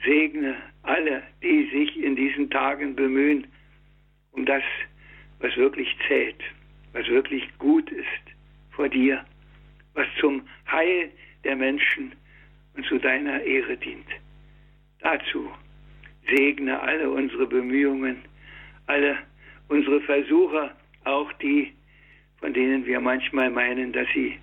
[0.03, 3.47] segne alle, die sich in diesen Tagen bemühen,
[4.31, 4.63] um das,
[5.45, 6.41] was wirklich zählt,
[6.93, 8.25] was wirklich gut ist
[8.71, 9.23] vor dir,
[9.93, 11.11] was zum Heil
[11.43, 12.13] der Menschen
[12.75, 14.07] und zu deiner Ehre dient.
[15.01, 15.51] Dazu
[16.27, 18.17] segne alle unsere Bemühungen,
[18.87, 19.19] alle
[19.67, 20.71] unsere Versuche,
[21.03, 21.73] auch die,
[22.39, 24.39] von denen wir manchmal meinen, dass sie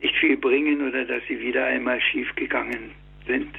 [0.00, 2.92] nicht viel bringen oder dass sie wieder einmal schiefgegangen
[3.26, 3.54] sind.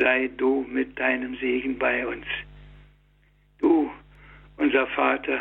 [0.00, 2.26] Sei du mit deinem Segen bei uns.
[3.60, 3.88] Du,
[4.56, 5.40] unser Vater,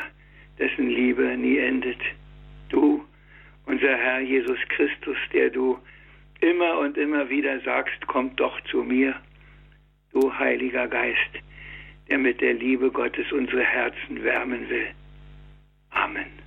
[0.62, 2.00] dessen Liebe nie endet.
[2.69, 3.04] Du,
[3.65, 5.78] unser Herr Jesus Christus, der du
[6.39, 9.15] immer und immer wieder sagst, kommt doch zu mir.
[10.13, 11.34] Du Heiliger Geist,
[12.10, 14.88] der mit der Liebe Gottes unsere Herzen wärmen will.
[15.89, 16.40] Amen.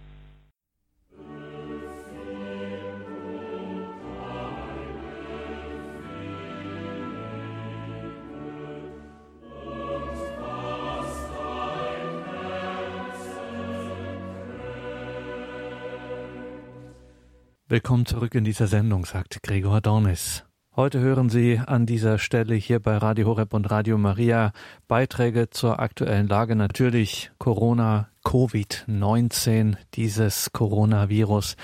[17.74, 20.44] Willkommen zurück in dieser Sendung, sagt Gregor Dornis.
[20.76, 24.52] Heute hören Sie an dieser Stelle hier bei Radio Horeb und Radio Maria
[24.86, 26.54] Beiträge zur aktuellen Lage.
[26.54, 31.56] Natürlich Corona, Covid-19, dieses Coronavirus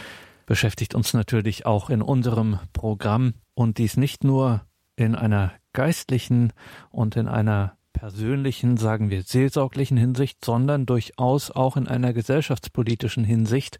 [0.46, 4.62] beschäftigt uns natürlich auch in unserem Programm und dies nicht nur
[4.96, 6.52] in einer geistlichen
[6.90, 13.78] und in einer persönlichen, sagen wir, seelsorglichen Hinsicht, sondern durchaus auch in einer gesellschaftspolitischen Hinsicht.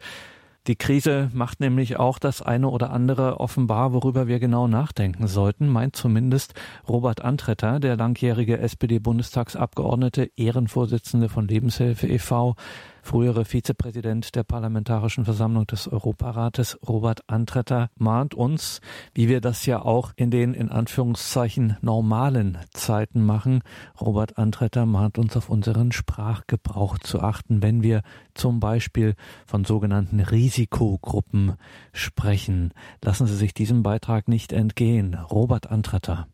[0.71, 5.67] Die Krise macht nämlich auch das eine oder andere offenbar, worüber wir genau nachdenken sollten,
[5.67, 6.55] meint zumindest
[6.89, 12.55] Robert Antretter, der langjährige SPD-Bundestagsabgeordnete, Ehrenvorsitzende von Lebenshilfe e.V.,
[13.03, 18.81] frühere Vizepräsident der Parlamentarischen Versammlung des Europarates, Robert Antretter, mahnt uns,
[19.15, 23.63] wie wir das ja auch in den in Anführungszeichen normalen Zeiten machen.
[24.01, 28.03] Robert Antretter mahnt uns auf unseren Sprachgebrauch zu achten, wenn wir
[28.35, 29.15] zum Beispiel
[29.47, 31.57] von sogenannten Risikogruppen
[31.93, 32.73] sprechen.
[33.03, 35.15] Lassen Sie sich diesem Beitrag nicht entgehen.
[35.15, 36.27] Robert Antretter.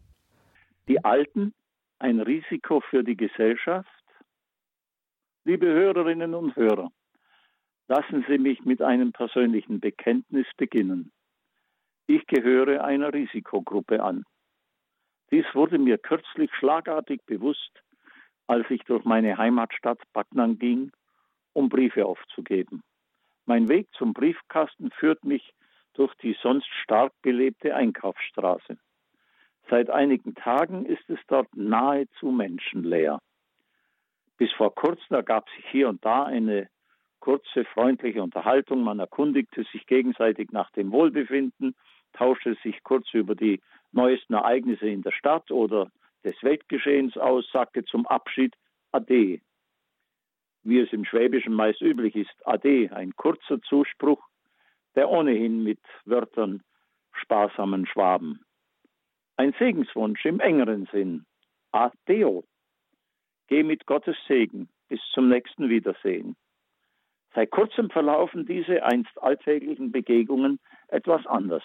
[0.88, 1.52] Die Alten,
[1.98, 3.88] ein Risiko für die Gesellschaft,
[5.48, 6.90] Liebe Hörerinnen und Hörer,
[7.86, 11.12] lassen Sie mich mit einem persönlichen Bekenntnis beginnen.
[12.08, 14.24] Ich gehöre einer Risikogruppe an.
[15.30, 17.70] Dies wurde mir kürzlich schlagartig bewusst,
[18.48, 20.90] als ich durch meine Heimatstadt Backnang ging,
[21.52, 22.82] um Briefe aufzugeben.
[23.44, 25.54] Mein Weg zum Briefkasten führt mich
[25.92, 28.78] durch die sonst stark belebte Einkaufsstraße.
[29.70, 33.20] Seit einigen Tagen ist es dort nahezu menschenleer.
[34.38, 36.68] Bis vor kurzem ergab sich hier und da eine
[37.20, 38.82] kurze, freundliche Unterhaltung.
[38.82, 41.74] Man erkundigte sich gegenseitig nach dem Wohlbefinden,
[42.12, 43.60] tauschte sich kurz über die
[43.92, 45.90] neuesten Ereignisse in der Stadt oder
[46.24, 48.54] des Weltgeschehens aus, sagte zum Abschied
[48.92, 49.40] Ade.
[50.62, 54.22] Wie es im Schwäbischen meist üblich ist, Ade, ein kurzer Zuspruch,
[54.94, 56.62] der ohnehin mit Wörtern
[57.12, 58.44] sparsamen Schwaben.
[59.36, 61.24] Ein Segenswunsch im engeren Sinn.
[61.70, 62.44] Adeo.
[63.48, 66.36] Geh mit Gottes Segen bis zum nächsten Wiedersehen.
[67.34, 71.62] Seit kurzem verlaufen diese einst alltäglichen Begegnungen etwas anders.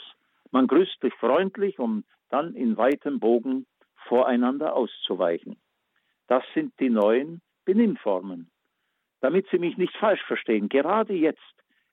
[0.52, 3.65] Man grüßt sich freundlich, um dann in weitem Bogen
[4.08, 5.58] voreinander auszuweichen.
[6.28, 8.50] Das sind die neuen Benimmformen.
[9.22, 11.39] Damit Sie mich nicht falsch verstehen, gerade jetzt,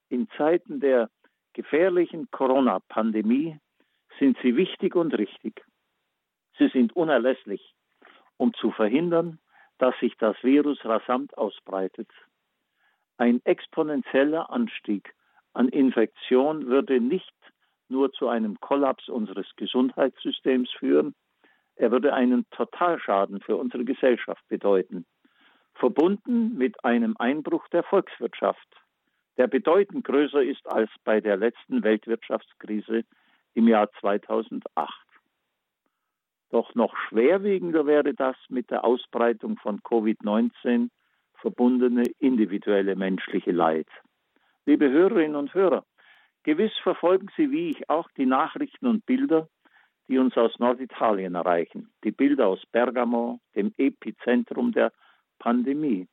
[0.08, 1.10] in Zeiten der
[1.52, 3.58] gefährlichen Corona-Pandemie,
[4.18, 5.64] sind sie wichtig und richtig.
[6.58, 7.74] Sie sind unerlässlich,
[8.36, 9.38] um zu verhindern,
[9.78, 12.08] dass sich das Virus rasant ausbreitet.
[13.16, 15.14] Ein exponentieller Anstieg
[15.52, 17.34] an Infektion würde nicht
[17.88, 21.14] nur zu einem Kollaps unseres Gesundheitssystems führen,
[21.78, 25.06] er würde einen Totalschaden für unsere Gesellschaft bedeuten,
[25.74, 28.68] verbunden mit einem Einbruch der Volkswirtschaft,
[29.36, 33.04] der bedeutend größer ist als bei der letzten Weltwirtschaftskrise
[33.54, 35.07] im Jahr 2008.
[36.50, 40.88] Doch noch schwerwiegender wäre das mit der Ausbreitung von Covid-19
[41.34, 43.88] verbundene individuelle menschliche Leid.
[44.66, 45.84] Liebe Hörerinnen und Hörer,
[46.42, 49.48] gewiss verfolgen Sie wie ich auch die Nachrichten und Bilder,
[50.08, 51.90] die uns aus Norditalien erreichen.
[52.02, 54.92] Die Bilder aus Bergamo, dem Epizentrum der
[55.38, 56.08] Pandemie.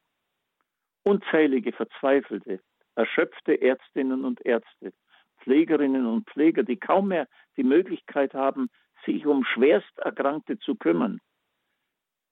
[1.03, 2.59] Unzählige verzweifelte,
[2.95, 4.93] erschöpfte Ärztinnen und Ärzte,
[5.39, 8.69] Pflegerinnen und Pfleger, die kaum mehr die Möglichkeit haben,
[9.05, 11.19] sich um Schwersterkrankte zu kümmern.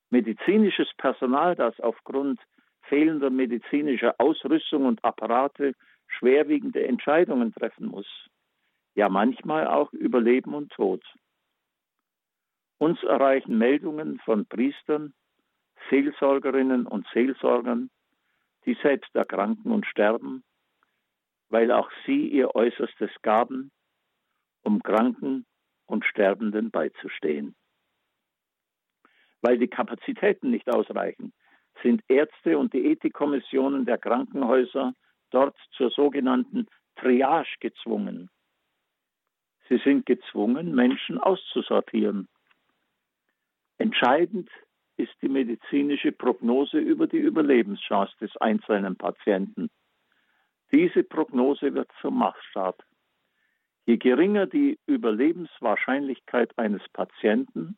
[0.09, 2.39] Medizinisches Personal, das aufgrund
[2.83, 5.73] fehlender medizinischer Ausrüstung und Apparate
[6.07, 8.07] schwerwiegende Entscheidungen treffen muss.
[8.95, 11.03] Ja, manchmal auch über Leben und Tod.
[12.77, 15.13] Uns erreichen Meldungen von Priestern,
[15.89, 17.89] Seelsorgerinnen und Seelsorgern,
[18.65, 20.43] die selbst erkranken und sterben,
[21.49, 23.71] weil auch sie ihr Äußerstes gaben,
[24.63, 25.45] um Kranken
[25.93, 27.55] und Sterbenden beizustehen.
[29.41, 31.33] Weil die Kapazitäten nicht ausreichen,
[31.81, 34.93] sind Ärzte und die Ethikkommissionen der Krankenhäuser
[35.29, 38.29] dort zur sogenannten Triage gezwungen.
[39.69, 42.27] Sie sind gezwungen, Menschen auszusortieren.
[43.77, 44.49] Entscheidend
[44.97, 49.69] ist die medizinische Prognose über die Überlebenschance des einzelnen Patienten.
[50.71, 52.83] Diese Prognose wird zum Maßstab.
[53.85, 57.77] Je geringer die Überlebenswahrscheinlichkeit eines Patienten,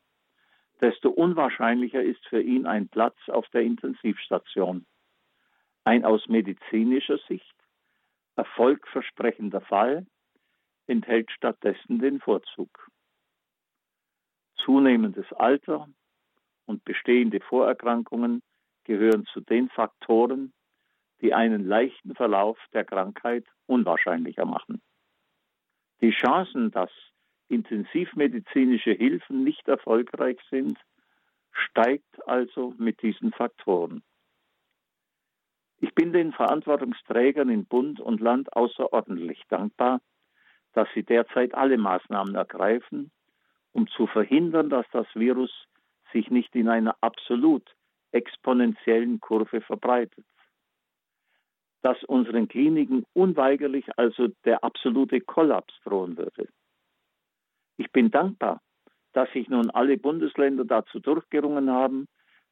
[0.80, 4.86] desto unwahrscheinlicher ist für ihn ein Platz auf der Intensivstation.
[5.84, 7.56] Ein aus medizinischer Sicht
[8.36, 10.06] erfolgversprechender Fall
[10.88, 12.92] enthält stattdessen den Vorzug.
[14.58, 15.88] Zunehmendes Alter
[16.66, 18.44] und bestehende Vorerkrankungen
[18.84, 20.54] gehören zu den Faktoren,
[21.22, 24.82] die einen leichten Verlauf der Krankheit unwahrscheinlicher machen.
[26.02, 26.92] Die Chancen, dass
[27.48, 30.78] intensivmedizinische Hilfen nicht erfolgreich sind,
[31.52, 34.04] steigt also mit diesen Faktoren.
[35.80, 40.02] Ich bin den Verantwortungsträgern in Bund und Land außerordentlich dankbar,
[40.74, 43.12] dass sie derzeit alle Maßnahmen ergreifen,
[43.72, 45.52] um zu verhindern, dass das Virus
[46.12, 47.76] sich nicht in einer absolut
[48.12, 50.26] exponentiellen Kurve verbreitet.
[51.86, 56.48] Dass unseren Kliniken unweigerlich also der absolute Kollaps drohen würde.
[57.78, 58.60] Ich bin dankbar,
[59.14, 62.08] dass sich nun alle Bundesländer dazu durchgerungen haben,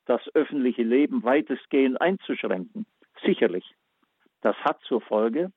[0.05, 2.85] das öffentliche Leben weitestgehend einzuschränken.
[3.23, 3.73] Sicherlich.
[4.41, 5.51] Das hat zur Folge,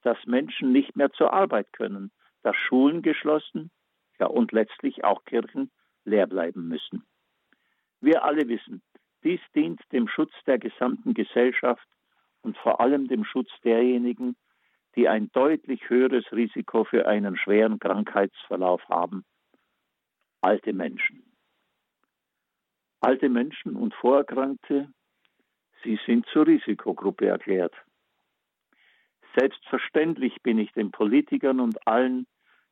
[0.00, 3.70] dass Menschen nicht mehr zur Arbeit können, dass Schulen geschlossen,
[4.18, 5.70] ja und letztlich auch Kirchen
[6.06, 7.04] leer bleiben müssen.
[8.00, 8.80] Wir alle wissen,
[9.24, 11.86] dies dient dem Schutz der gesamten Gesellschaft
[12.42, 14.36] und vor allem dem Schutz derjenigen,
[14.96, 19.24] die ein deutlich höheres Risiko für einen schweren Krankheitsverlauf haben.
[20.40, 21.22] Alte Menschen.
[23.00, 24.92] Alte Menschen und Vorerkrankte,
[25.82, 27.74] sie sind zur Risikogruppe erklärt.
[29.38, 32.26] Selbstverständlich bin ich den Politikern und allen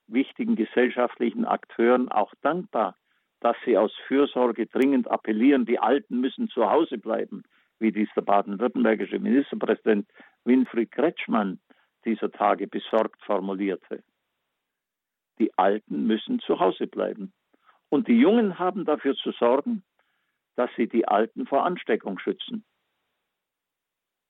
[0.07, 2.97] wichtigen gesellschaftlichen Akteuren auch dankbar,
[3.41, 7.45] dass sie aus Fürsorge dringend appellieren, die Alten müssen zu Hause bleiben,
[7.79, 10.09] wie dies der baden-württembergische Ministerpräsident
[10.45, 11.61] Winfried Kretschmann
[12.05, 14.03] dieser Tage besorgt formulierte.
[15.39, 17.33] Die Alten müssen zu Hause bleiben.
[17.91, 19.83] Und die Jungen haben dafür zu sorgen,
[20.57, 22.65] dass sie die Alten vor Ansteckung schützen.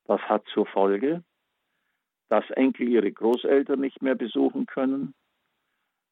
[0.05, 1.25] Das hat zur Folge,
[2.29, 5.15] dass Enkel ihre Großeltern nicht mehr besuchen können,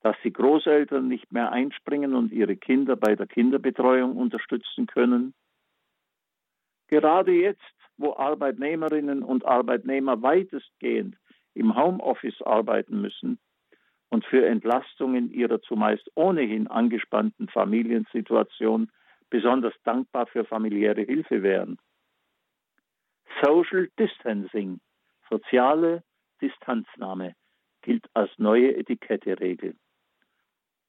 [0.00, 5.34] dass die Großeltern nicht mehr einspringen und ihre Kinder bei der Kinderbetreuung unterstützen können.
[6.88, 7.62] Gerade jetzt,
[7.96, 11.16] wo Arbeitnehmerinnen und Arbeitnehmer weitestgehend
[11.54, 13.38] im Homeoffice arbeiten müssen
[14.10, 18.90] und für Entlastungen ihrer zumeist ohnehin angespannten Familiensituation
[19.30, 21.78] besonders dankbar für familiäre Hilfe wären.
[23.42, 24.80] Social Distancing,
[25.28, 26.04] soziale
[26.40, 27.34] Distanznahme,
[27.82, 29.76] gilt als neue Etiketteregel.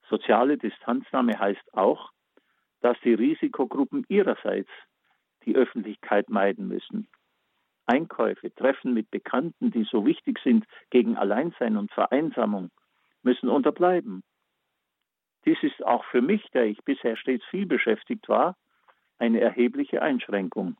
[0.10, 2.12] Soziale Distanznahme heißt auch,
[2.82, 4.70] dass die Risikogruppen ihrerseits
[5.48, 7.08] die Öffentlichkeit meiden müssen.
[7.88, 12.70] Einkäufe, Treffen mit Bekannten, die so wichtig sind gegen Alleinsein und Vereinsamung,
[13.24, 14.24] müssen unterbleiben.
[15.46, 18.58] Dies ist auch für mich, der ich bisher stets viel beschäftigt war,
[19.18, 20.76] eine erhebliche Einschränkung.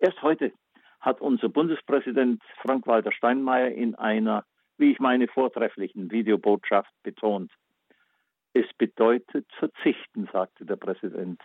[0.00, 0.52] Erst heute
[1.00, 4.44] hat unser Bundespräsident Frank-Walter Steinmeier in einer,
[4.78, 7.52] wie ich meine, vortrefflichen Videobotschaft betont.
[8.52, 11.40] Es bedeutet verzichten, sagte der Präsident.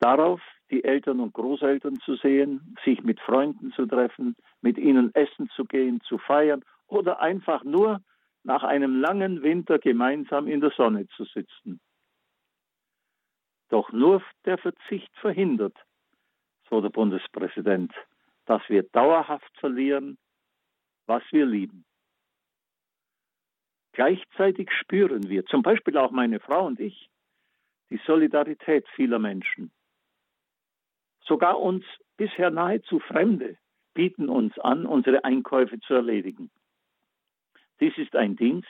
[0.00, 0.40] Darauf
[0.70, 5.64] die Eltern und Großeltern zu sehen, sich mit Freunden zu treffen, mit ihnen essen zu
[5.64, 8.00] gehen, zu feiern oder einfach nur
[8.44, 11.80] nach einem langen Winter gemeinsam in der Sonne zu sitzen.
[13.68, 15.76] Doch nur der Verzicht verhindert,
[16.70, 17.92] so der Bundespräsident,
[18.46, 20.18] dass wir dauerhaft verlieren,
[21.06, 21.84] was wir lieben.
[23.92, 27.10] Gleichzeitig spüren wir, zum Beispiel auch meine Frau und ich,
[27.90, 29.72] die Solidarität vieler Menschen.
[31.28, 31.84] Sogar uns
[32.16, 33.58] bisher nahezu Fremde
[33.92, 36.50] bieten uns an, unsere Einkäufe zu erledigen.
[37.80, 38.68] Dies ist ein Dienst,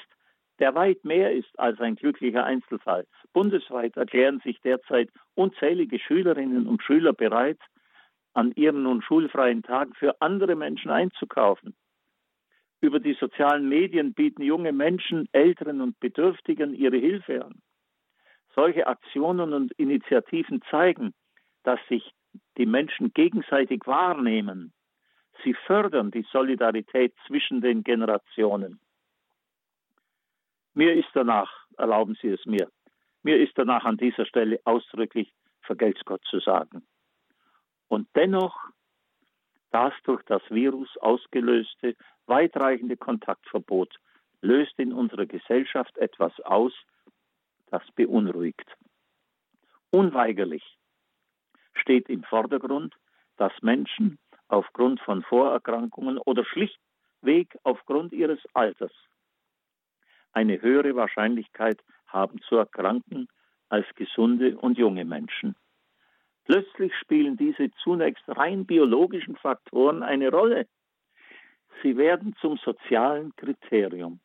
[0.59, 3.07] der weit mehr ist als ein glücklicher Einzelfall.
[3.33, 7.61] Bundesweit erklären sich derzeit unzählige Schülerinnen und Schüler bereit,
[8.35, 11.77] an ihren nun schulfreien Tagen für andere Menschen einzukaufen.
[12.81, 17.61] Über die sozialen Medien bieten junge Menschen Älteren und Bedürftigen ihre Hilfe an.
[18.55, 21.15] Solche Aktionen und Initiativen zeigen,
[21.63, 22.13] dass sich
[22.57, 24.73] die Menschen gegenseitig wahrnehmen.
[25.45, 28.81] Sie fördern die Solidarität zwischen den Generationen.
[30.75, 32.71] Mir ist danach, erlauben Sie es mir,
[33.23, 36.87] mir ist danach an dieser Stelle ausdrücklich vergelt's Gott zu sagen.
[37.89, 38.57] Und dennoch
[39.71, 41.95] das durch das Virus ausgelöste
[42.27, 43.95] weitreichende Kontaktverbot
[44.41, 46.73] löst in unserer Gesellschaft etwas aus,
[47.67, 48.77] das beunruhigt.
[49.91, 50.78] Unweigerlich
[51.79, 52.95] steht im Vordergrund,
[53.37, 54.19] dass Menschen
[54.49, 58.93] aufgrund von Vorerkrankungen oder schlichtweg aufgrund ihres Alters
[60.33, 63.29] eine höhere Wahrscheinlichkeit haben zu erkranken
[63.69, 65.57] als gesunde und junge Menschen.
[66.45, 70.67] Plötzlich spielen diese zunächst rein biologischen Faktoren eine Rolle.
[71.83, 74.21] Sie werden zum sozialen Kriterium.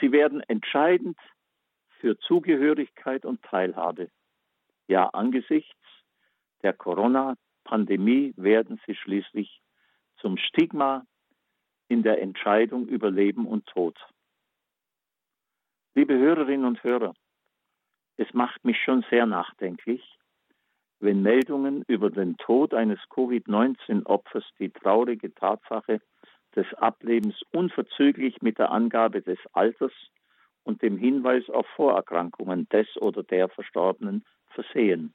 [0.00, 1.18] Sie werden entscheidend
[2.00, 4.10] für Zugehörigkeit und Teilhabe.
[4.86, 5.80] Ja, angesichts
[6.64, 9.60] der Corona-Pandemie werden sie schließlich
[10.16, 11.06] zum Stigma
[11.88, 13.96] in der Entscheidung über Leben und Tod.
[15.94, 17.14] Liebe Hörerinnen und Hörer,
[18.16, 20.18] es macht mich schon sehr nachdenklich,
[21.00, 26.00] wenn Meldungen über den Tod eines Covid-19-Opfers die traurige Tatsache
[26.56, 29.92] des Ablebens unverzüglich mit der Angabe des Alters
[30.62, 35.12] und dem Hinweis auf Vorerkrankungen des oder der Verstorbenen versehen.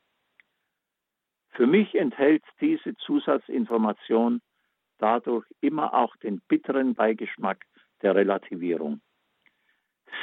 [1.52, 4.42] Für mich enthält diese Zusatzinformation
[4.98, 7.66] dadurch immer auch den bitteren Beigeschmack
[8.02, 9.02] der Relativierung.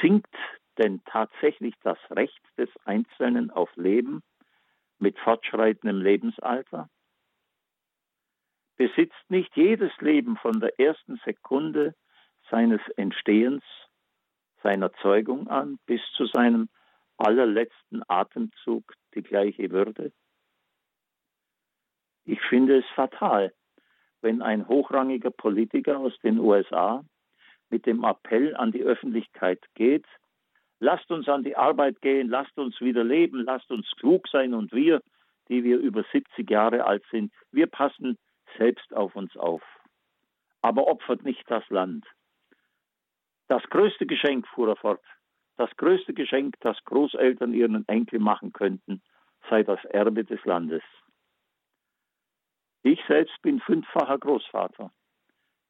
[0.00, 0.34] Sinkt
[0.78, 4.22] denn tatsächlich das Recht des Einzelnen auf Leben
[4.98, 6.88] mit fortschreitendem Lebensalter?
[8.76, 11.94] Besitzt nicht jedes Leben von der ersten Sekunde
[12.50, 13.64] seines Entstehens,
[14.62, 16.68] seiner Zeugung an, bis zu seinem
[17.16, 20.12] allerletzten Atemzug die gleiche Würde?
[22.26, 23.52] Ich finde es fatal,
[24.20, 27.02] wenn ein hochrangiger Politiker aus den USA
[27.70, 30.04] mit dem Appell an die Öffentlichkeit geht,
[30.78, 34.72] Lasst uns an die Arbeit gehen, lasst uns wieder leben, lasst uns klug sein und
[34.72, 35.00] wir,
[35.48, 38.18] die wir über 70 Jahre alt sind, wir passen
[38.58, 39.62] selbst auf uns auf.
[40.60, 42.04] Aber opfert nicht das Land.
[43.48, 45.00] Das größte Geschenk, fuhr er fort,
[45.56, 49.00] das größte Geschenk, das Großeltern ihren Enkel machen könnten,
[49.48, 50.82] sei das Erbe des Landes.
[52.87, 54.93] Ich selbst bin fünffacher Großvater.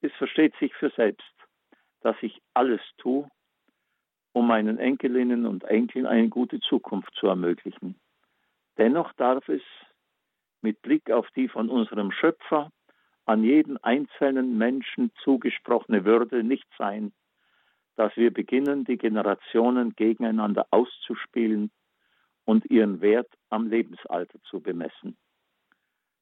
[0.03, 1.33] Es versteht sich für selbst,
[2.03, 3.27] dass ich alles tue,
[4.35, 7.99] um meinen Enkelinnen und Enkeln eine gute Zukunft zu ermöglichen.
[8.77, 9.62] Dennoch darf es
[10.61, 12.71] mit Blick auf die von unserem Schöpfer
[13.25, 17.14] an jeden einzelnen Menschen zugesprochene Würde nicht sein,
[17.95, 21.71] dass wir beginnen, die Generationen gegeneinander auszuspielen
[22.45, 25.17] und ihren Wert am Lebensalter zu bemessen.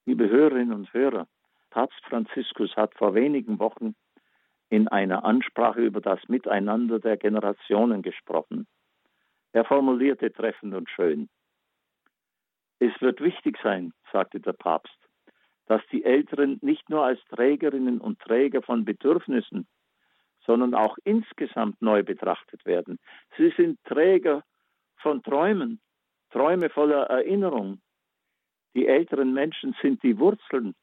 [0.07, 1.27] Liebe Hörerinnen und Hörer,
[1.71, 3.95] Papst Franziskus hat vor wenigen Wochen
[4.69, 8.67] in einer Ansprache über das Miteinander der Generationen gesprochen.
[9.53, 11.31] Er formulierte treffend und schön.
[12.81, 14.99] Es wird wichtig sein, sagte der Papst,
[15.67, 19.67] dass die Älteren nicht nur als Trägerinnen und Träger von Bedürfnissen,
[20.45, 22.99] sondern auch insgesamt neu betrachtet werden.
[23.39, 24.43] Sie sind Träger
[24.97, 25.81] von Träumen,
[26.31, 27.81] Träume voller Erinnerung.
[28.75, 30.75] Die älteren Menschen sind die Wurzeln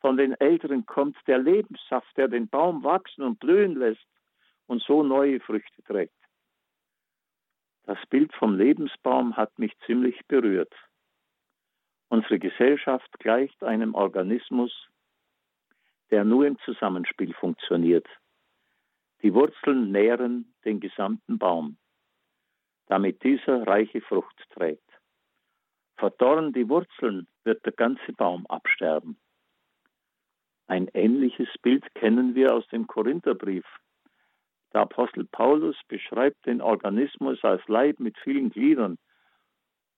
[0.00, 4.06] von den Älteren kommt der Lebenssaft, der den Baum wachsen und blühen lässt
[4.66, 6.14] und so neue Früchte trägt.
[7.84, 10.72] Das Bild vom Lebensbaum hat mich ziemlich berührt.
[12.10, 14.72] Unsere Gesellschaft gleicht einem Organismus,
[16.10, 18.06] der nur im Zusammenspiel funktioniert.
[19.22, 21.76] Die Wurzeln nähren den gesamten Baum,
[22.86, 24.87] damit dieser reiche Frucht trägt.
[25.98, 29.18] Verdorren die Wurzeln, wird der ganze Baum absterben.
[30.68, 33.66] Ein ähnliches Bild kennen wir aus dem Korintherbrief.
[34.72, 38.98] Der Apostel Paulus beschreibt den Organismus als Leib mit vielen Gliedern.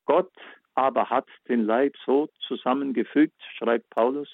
[0.07, 0.33] Gott
[0.75, 4.29] aber hat den Leib so zusammengefügt, schreibt Paulus,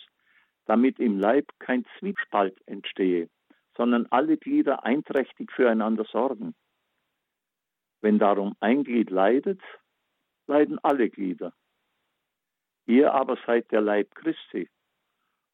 [0.66, 3.28] damit im Leib kein Zwiespalt entstehe,
[3.76, 6.54] sondern alle Glieder einträchtig füreinander sorgen.
[8.02, 9.60] Wenn darum ein Glied leidet,
[10.46, 11.52] leiden alle Glieder.
[12.86, 14.68] Ihr aber seid der Leib Christi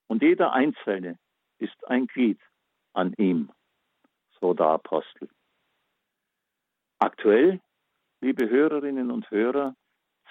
[0.06, 1.18] und jeder Einzelne
[1.58, 2.40] ist ein Glied
[2.92, 3.50] an ihm,
[4.40, 5.28] so der Apostel.
[6.98, 7.60] Aktuell,
[8.20, 9.74] liebe Hörerinnen und Hörer,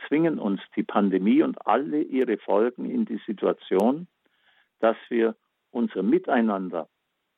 [0.07, 4.07] zwingen uns die Pandemie und alle ihre Folgen in die Situation,
[4.79, 5.35] dass wir
[5.71, 6.87] unser Miteinander,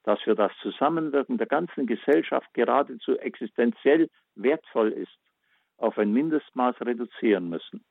[0.04, 5.18] dass wir das Zusammenwirken der ganzen Gesellschaft geradezu existenziell wertvoll ist,
[5.84, 7.84] auf ein Mindestmaß reduzieren müssen.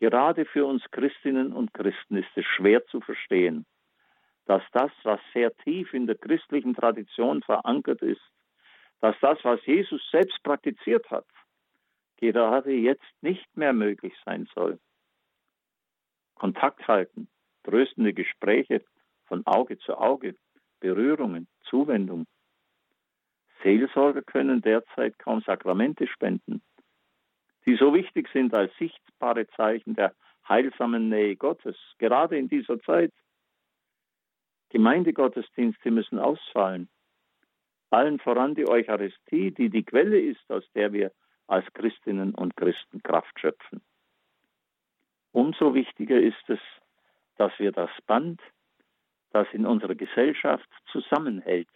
[0.00, 3.64] Gerade für uns Christinnen und Christen ist es schwer zu verstehen,
[4.46, 8.20] dass das, was sehr tief in der christlichen Tradition verankert ist,
[9.00, 11.26] dass das, was Jesus selbst praktiziert hat,
[12.16, 14.80] gerade jetzt nicht mehr möglich sein soll.
[16.34, 17.28] Kontakt halten,
[17.62, 18.82] tröstende Gespräche
[19.26, 20.34] von Auge zu Auge,
[20.80, 22.26] Berührungen, Zuwendung.
[23.62, 26.60] Seelsorger können derzeit kaum Sakramente spenden,
[27.66, 30.14] die so wichtig sind als sichtbare Zeichen der
[30.48, 33.12] heilsamen Nähe Gottes, gerade in dieser Zeit.
[34.70, 36.88] Gemeindegottesdienste müssen ausfallen.
[37.90, 41.12] Allen voran die Eucharistie, die die Quelle ist, aus der wir
[41.46, 43.82] als Christinnen und Christen Kraft schöpfen.
[45.32, 46.60] Umso wichtiger ist es,
[47.36, 48.40] dass wir das Band,
[49.30, 51.68] das in unserer Gesellschaft zusammenhält,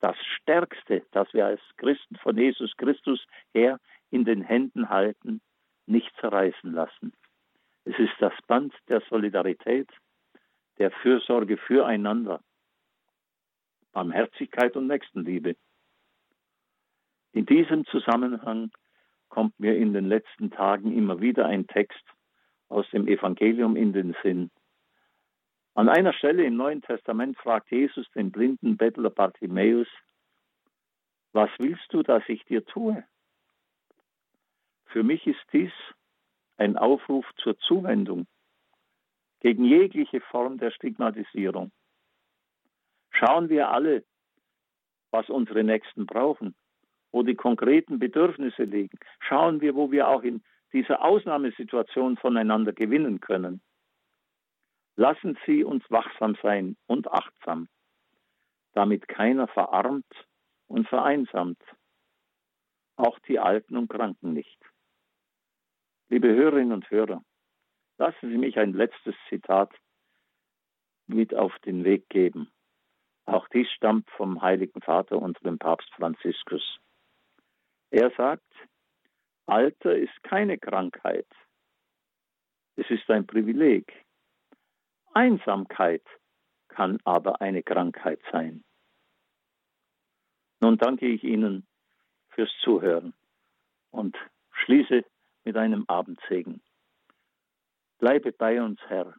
[0.00, 3.78] das Stärkste, das wir als Christen von Jesus Christus her
[4.12, 5.40] in den Händen halten,
[5.86, 7.12] nicht zerreißen lassen.
[7.84, 9.90] Es ist das Band der Solidarität,
[10.78, 12.40] der Fürsorge füreinander,
[13.92, 15.56] Barmherzigkeit und Nächstenliebe.
[17.32, 18.70] In diesem Zusammenhang
[19.28, 22.04] kommt mir in den letzten Tagen immer wieder ein Text
[22.68, 24.50] aus dem Evangelium in den Sinn.
[25.74, 29.88] An einer Stelle im Neuen Testament fragt Jesus den blinden Bettler Bartimäus,
[31.32, 33.04] was willst du, dass ich dir tue?
[34.92, 35.72] Für mich ist dies
[36.58, 38.26] ein Aufruf zur Zuwendung
[39.40, 41.72] gegen jegliche Form der Stigmatisierung.
[43.10, 44.04] Schauen wir alle,
[45.10, 46.54] was unsere Nächsten brauchen,
[47.10, 48.98] wo die konkreten Bedürfnisse liegen.
[49.20, 50.42] Schauen wir, wo wir auch in
[50.74, 53.62] dieser Ausnahmesituation voneinander gewinnen können.
[54.96, 57.66] Lassen Sie uns wachsam sein und achtsam,
[58.74, 60.12] damit keiner verarmt
[60.66, 61.62] und vereinsamt,
[62.96, 64.61] auch die Alten und Kranken nicht.
[66.12, 67.24] Liebe Hörerinnen und Hörer,
[67.96, 69.72] lassen Sie mich ein letztes Zitat
[71.06, 72.52] mit auf den Weg geben.
[73.24, 76.78] Auch dies stammt vom Heiligen Vater und dem Papst Franziskus.
[77.88, 78.52] Er sagt,
[79.46, 81.26] Alter ist keine Krankheit.
[82.76, 83.90] Es ist ein Privileg.
[85.14, 86.04] Einsamkeit
[86.68, 88.62] kann aber eine Krankheit sein.
[90.60, 91.66] Nun danke ich Ihnen
[92.28, 93.14] fürs Zuhören
[93.92, 94.14] und
[94.50, 95.06] schließe
[95.44, 96.62] mit einem Abendsegen.
[97.98, 99.14] Bleibe bei uns, Herr,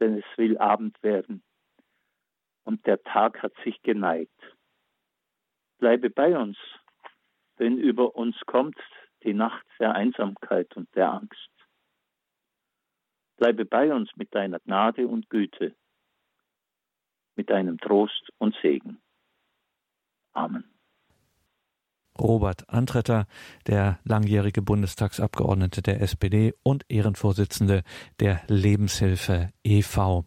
[0.00, 1.42] denn es will Abend werden
[2.64, 4.56] und der Tag hat sich geneigt.
[5.78, 6.56] Bleibe bei uns,
[7.58, 8.78] denn über uns kommt
[9.22, 11.50] die Nacht der Einsamkeit und der Angst.
[13.36, 15.74] Bleibe bei uns mit deiner Gnade und Güte,
[17.36, 19.00] mit deinem Trost und Segen.
[20.32, 20.73] Amen.
[22.18, 23.26] Robert Antretter,
[23.66, 27.82] der langjährige Bundestagsabgeordnete der SPD und Ehrenvorsitzende
[28.20, 30.24] der Lebenshilfe e.V.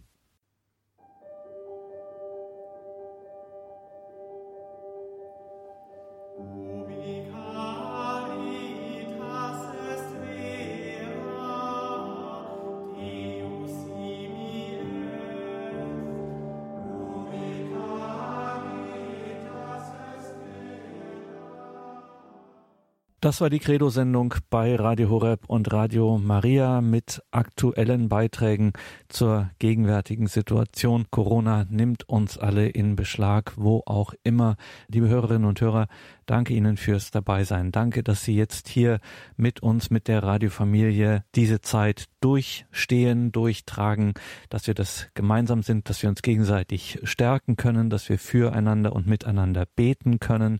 [23.19, 28.73] Das war die Credo-Sendung bei Radio Horeb und Radio Maria mit aktuellen Beiträgen
[29.09, 31.07] zur gegenwärtigen Situation.
[31.09, 34.55] Corona nimmt uns alle in Beschlag, wo auch immer.
[34.87, 35.87] Liebe Hörerinnen und Hörer,
[36.27, 37.71] danke Ihnen fürs Dabeisein.
[37.71, 38.99] Danke, dass Sie jetzt hier
[39.35, 44.13] mit uns, mit der Radiofamilie diese Zeit durchstehen, durchtragen,
[44.49, 49.07] dass wir das gemeinsam sind, dass wir uns gegenseitig stärken können, dass wir füreinander und
[49.07, 50.59] miteinander beten können.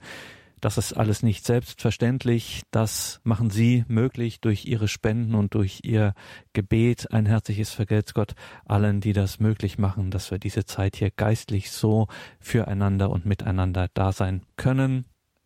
[0.60, 2.64] Das ist alles nicht selbstverständlich.
[2.72, 6.14] Das machen Sie möglich durch Ihre Spenden und durch Ihr
[6.54, 7.12] Gebet.
[7.12, 8.34] Ein herzliches Vergelt's Gott
[8.66, 12.08] allen, die das möglich machen, dass wir diese Zeit hier geistlich so
[12.40, 15.06] füreinander und miteinander da sein können.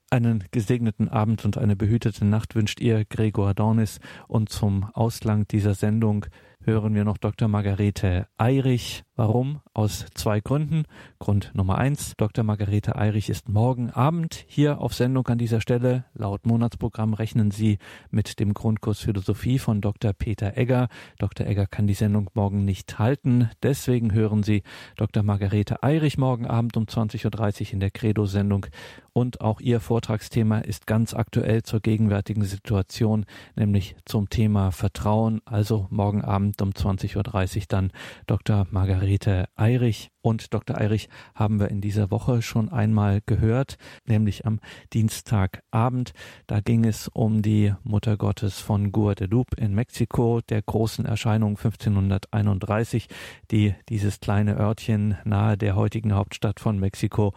[0.09, 5.73] Einen gesegneten Abend und eine behütete Nacht wünscht ihr Gregor Dornis und zum Auslang dieser
[5.73, 6.25] Sendung
[6.63, 7.47] hören wir noch Dr.
[7.47, 9.03] Margarete Eirich.
[9.15, 9.61] Warum?
[9.73, 10.83] Aus zwei Gründen.
[11.21, 12.15] Grund Nummer eins.
[12.17, 12.43] Dr.
[12.43, 16.03] Margarete Eirich ist morgen Abend hier auf Sendung an dieser Stelle.
[16.15, 17.77] Laut Monatsprogramm rechnen Sie
[18.09, 20.13] mit dem Grundkurs Philosophie von Dr.
[20.13, 20.87] Peter Egger.
[21.19, 21.45] Dr.
[21.45, 23.51] Egger kann die Sendung morgen nicht halten.
[23.61, 24.63] Deswegen hören Sie
[24.97, 25.21] Dr.
[25.21, 28.65] Margarete Eirich morgen Abend um 20.30 Uhr in der Credo-Sendung.
[29.13, 35.41] Und auch Ihr Vortragsthema ist ganz aktuell zur gegenwärtigen Situation, nämlich zum Thema Vertrauen.
[35.45, 37.91] Also morgen Abend um 20.30 Uhr dann
[38.25, 38.65] Dr.
[38.71, 40.10] Margarete Eirich.
[40.21, 40.77] Und Dr.
[40.77, 44.59] Eirich haben wir in dieser Woche schon einmal gehört, nämlich am
[44.93, 46.13] Dienstagabend.
[46.47, 53.07] Da ging es um die Mutter Gottes von Guadalupe in Mexiko, der großen Erscheinung 1531,
[53.49, 57.33] die dieses kleine Örtchen nahe der heutigen Hauptstadt von Mexiko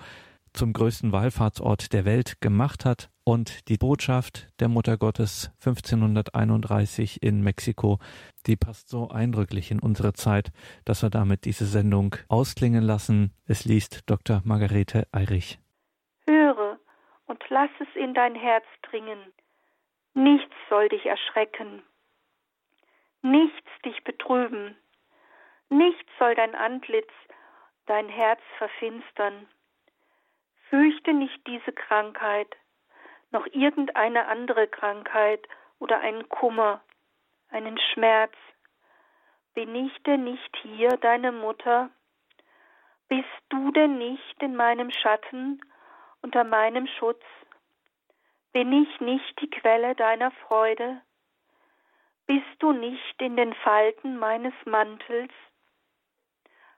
[0.55, 7.43] zum größten Wallfahrtsort der Welt gemacht hat und die Botschaft der Mutter Gottes 1531 in
[7.43, 7.99] Mexiko,
[8.47, 10.53] die passt so eindrücklich in unsere Zeit,
[10.85, 13.33] dass wir damit diese Sendung ausklingen lassen.
[13.47, 14.43] Es liest Dr.
[14.45, 15.59] Margarete Eirich.
[16.27, 16.79] Höre
[17.27, 19.19] und lass es in dein Herz dringen.
[20.15, 21.83] Nichts soll dich erschrecken.
[23.23, 24.77] Nichts dich betrüben.
[25.71, 27.11] Nichts soll dein Antlitz,
[27.87, 29.47] dein Herz verfinstern.
[30.75, 32.49] Fürchte nicht diese Krankheit,
[33.31, 35.47] noch irgendeine andere Krankheit
[35.79, 36.83] oder einen Kummer,
[37.49, 38.33] einen Schmerz.
[39.55, 41.91] Bin ich denn nicht hier, deine Mutter?
[43.07, 45.61] Bist du denn nicht in meinem Schatten,
[46.23, 47.23] unter meinem Schutz?
[48.53, 51.01] Bin ich nicht die Quelle deiner Freude?
[52.27, 55.33] Bist du nicht in den Falten meines Mantels?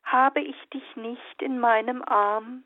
[0.03, 2.65] Habe ich dich nicht in meinem Arm?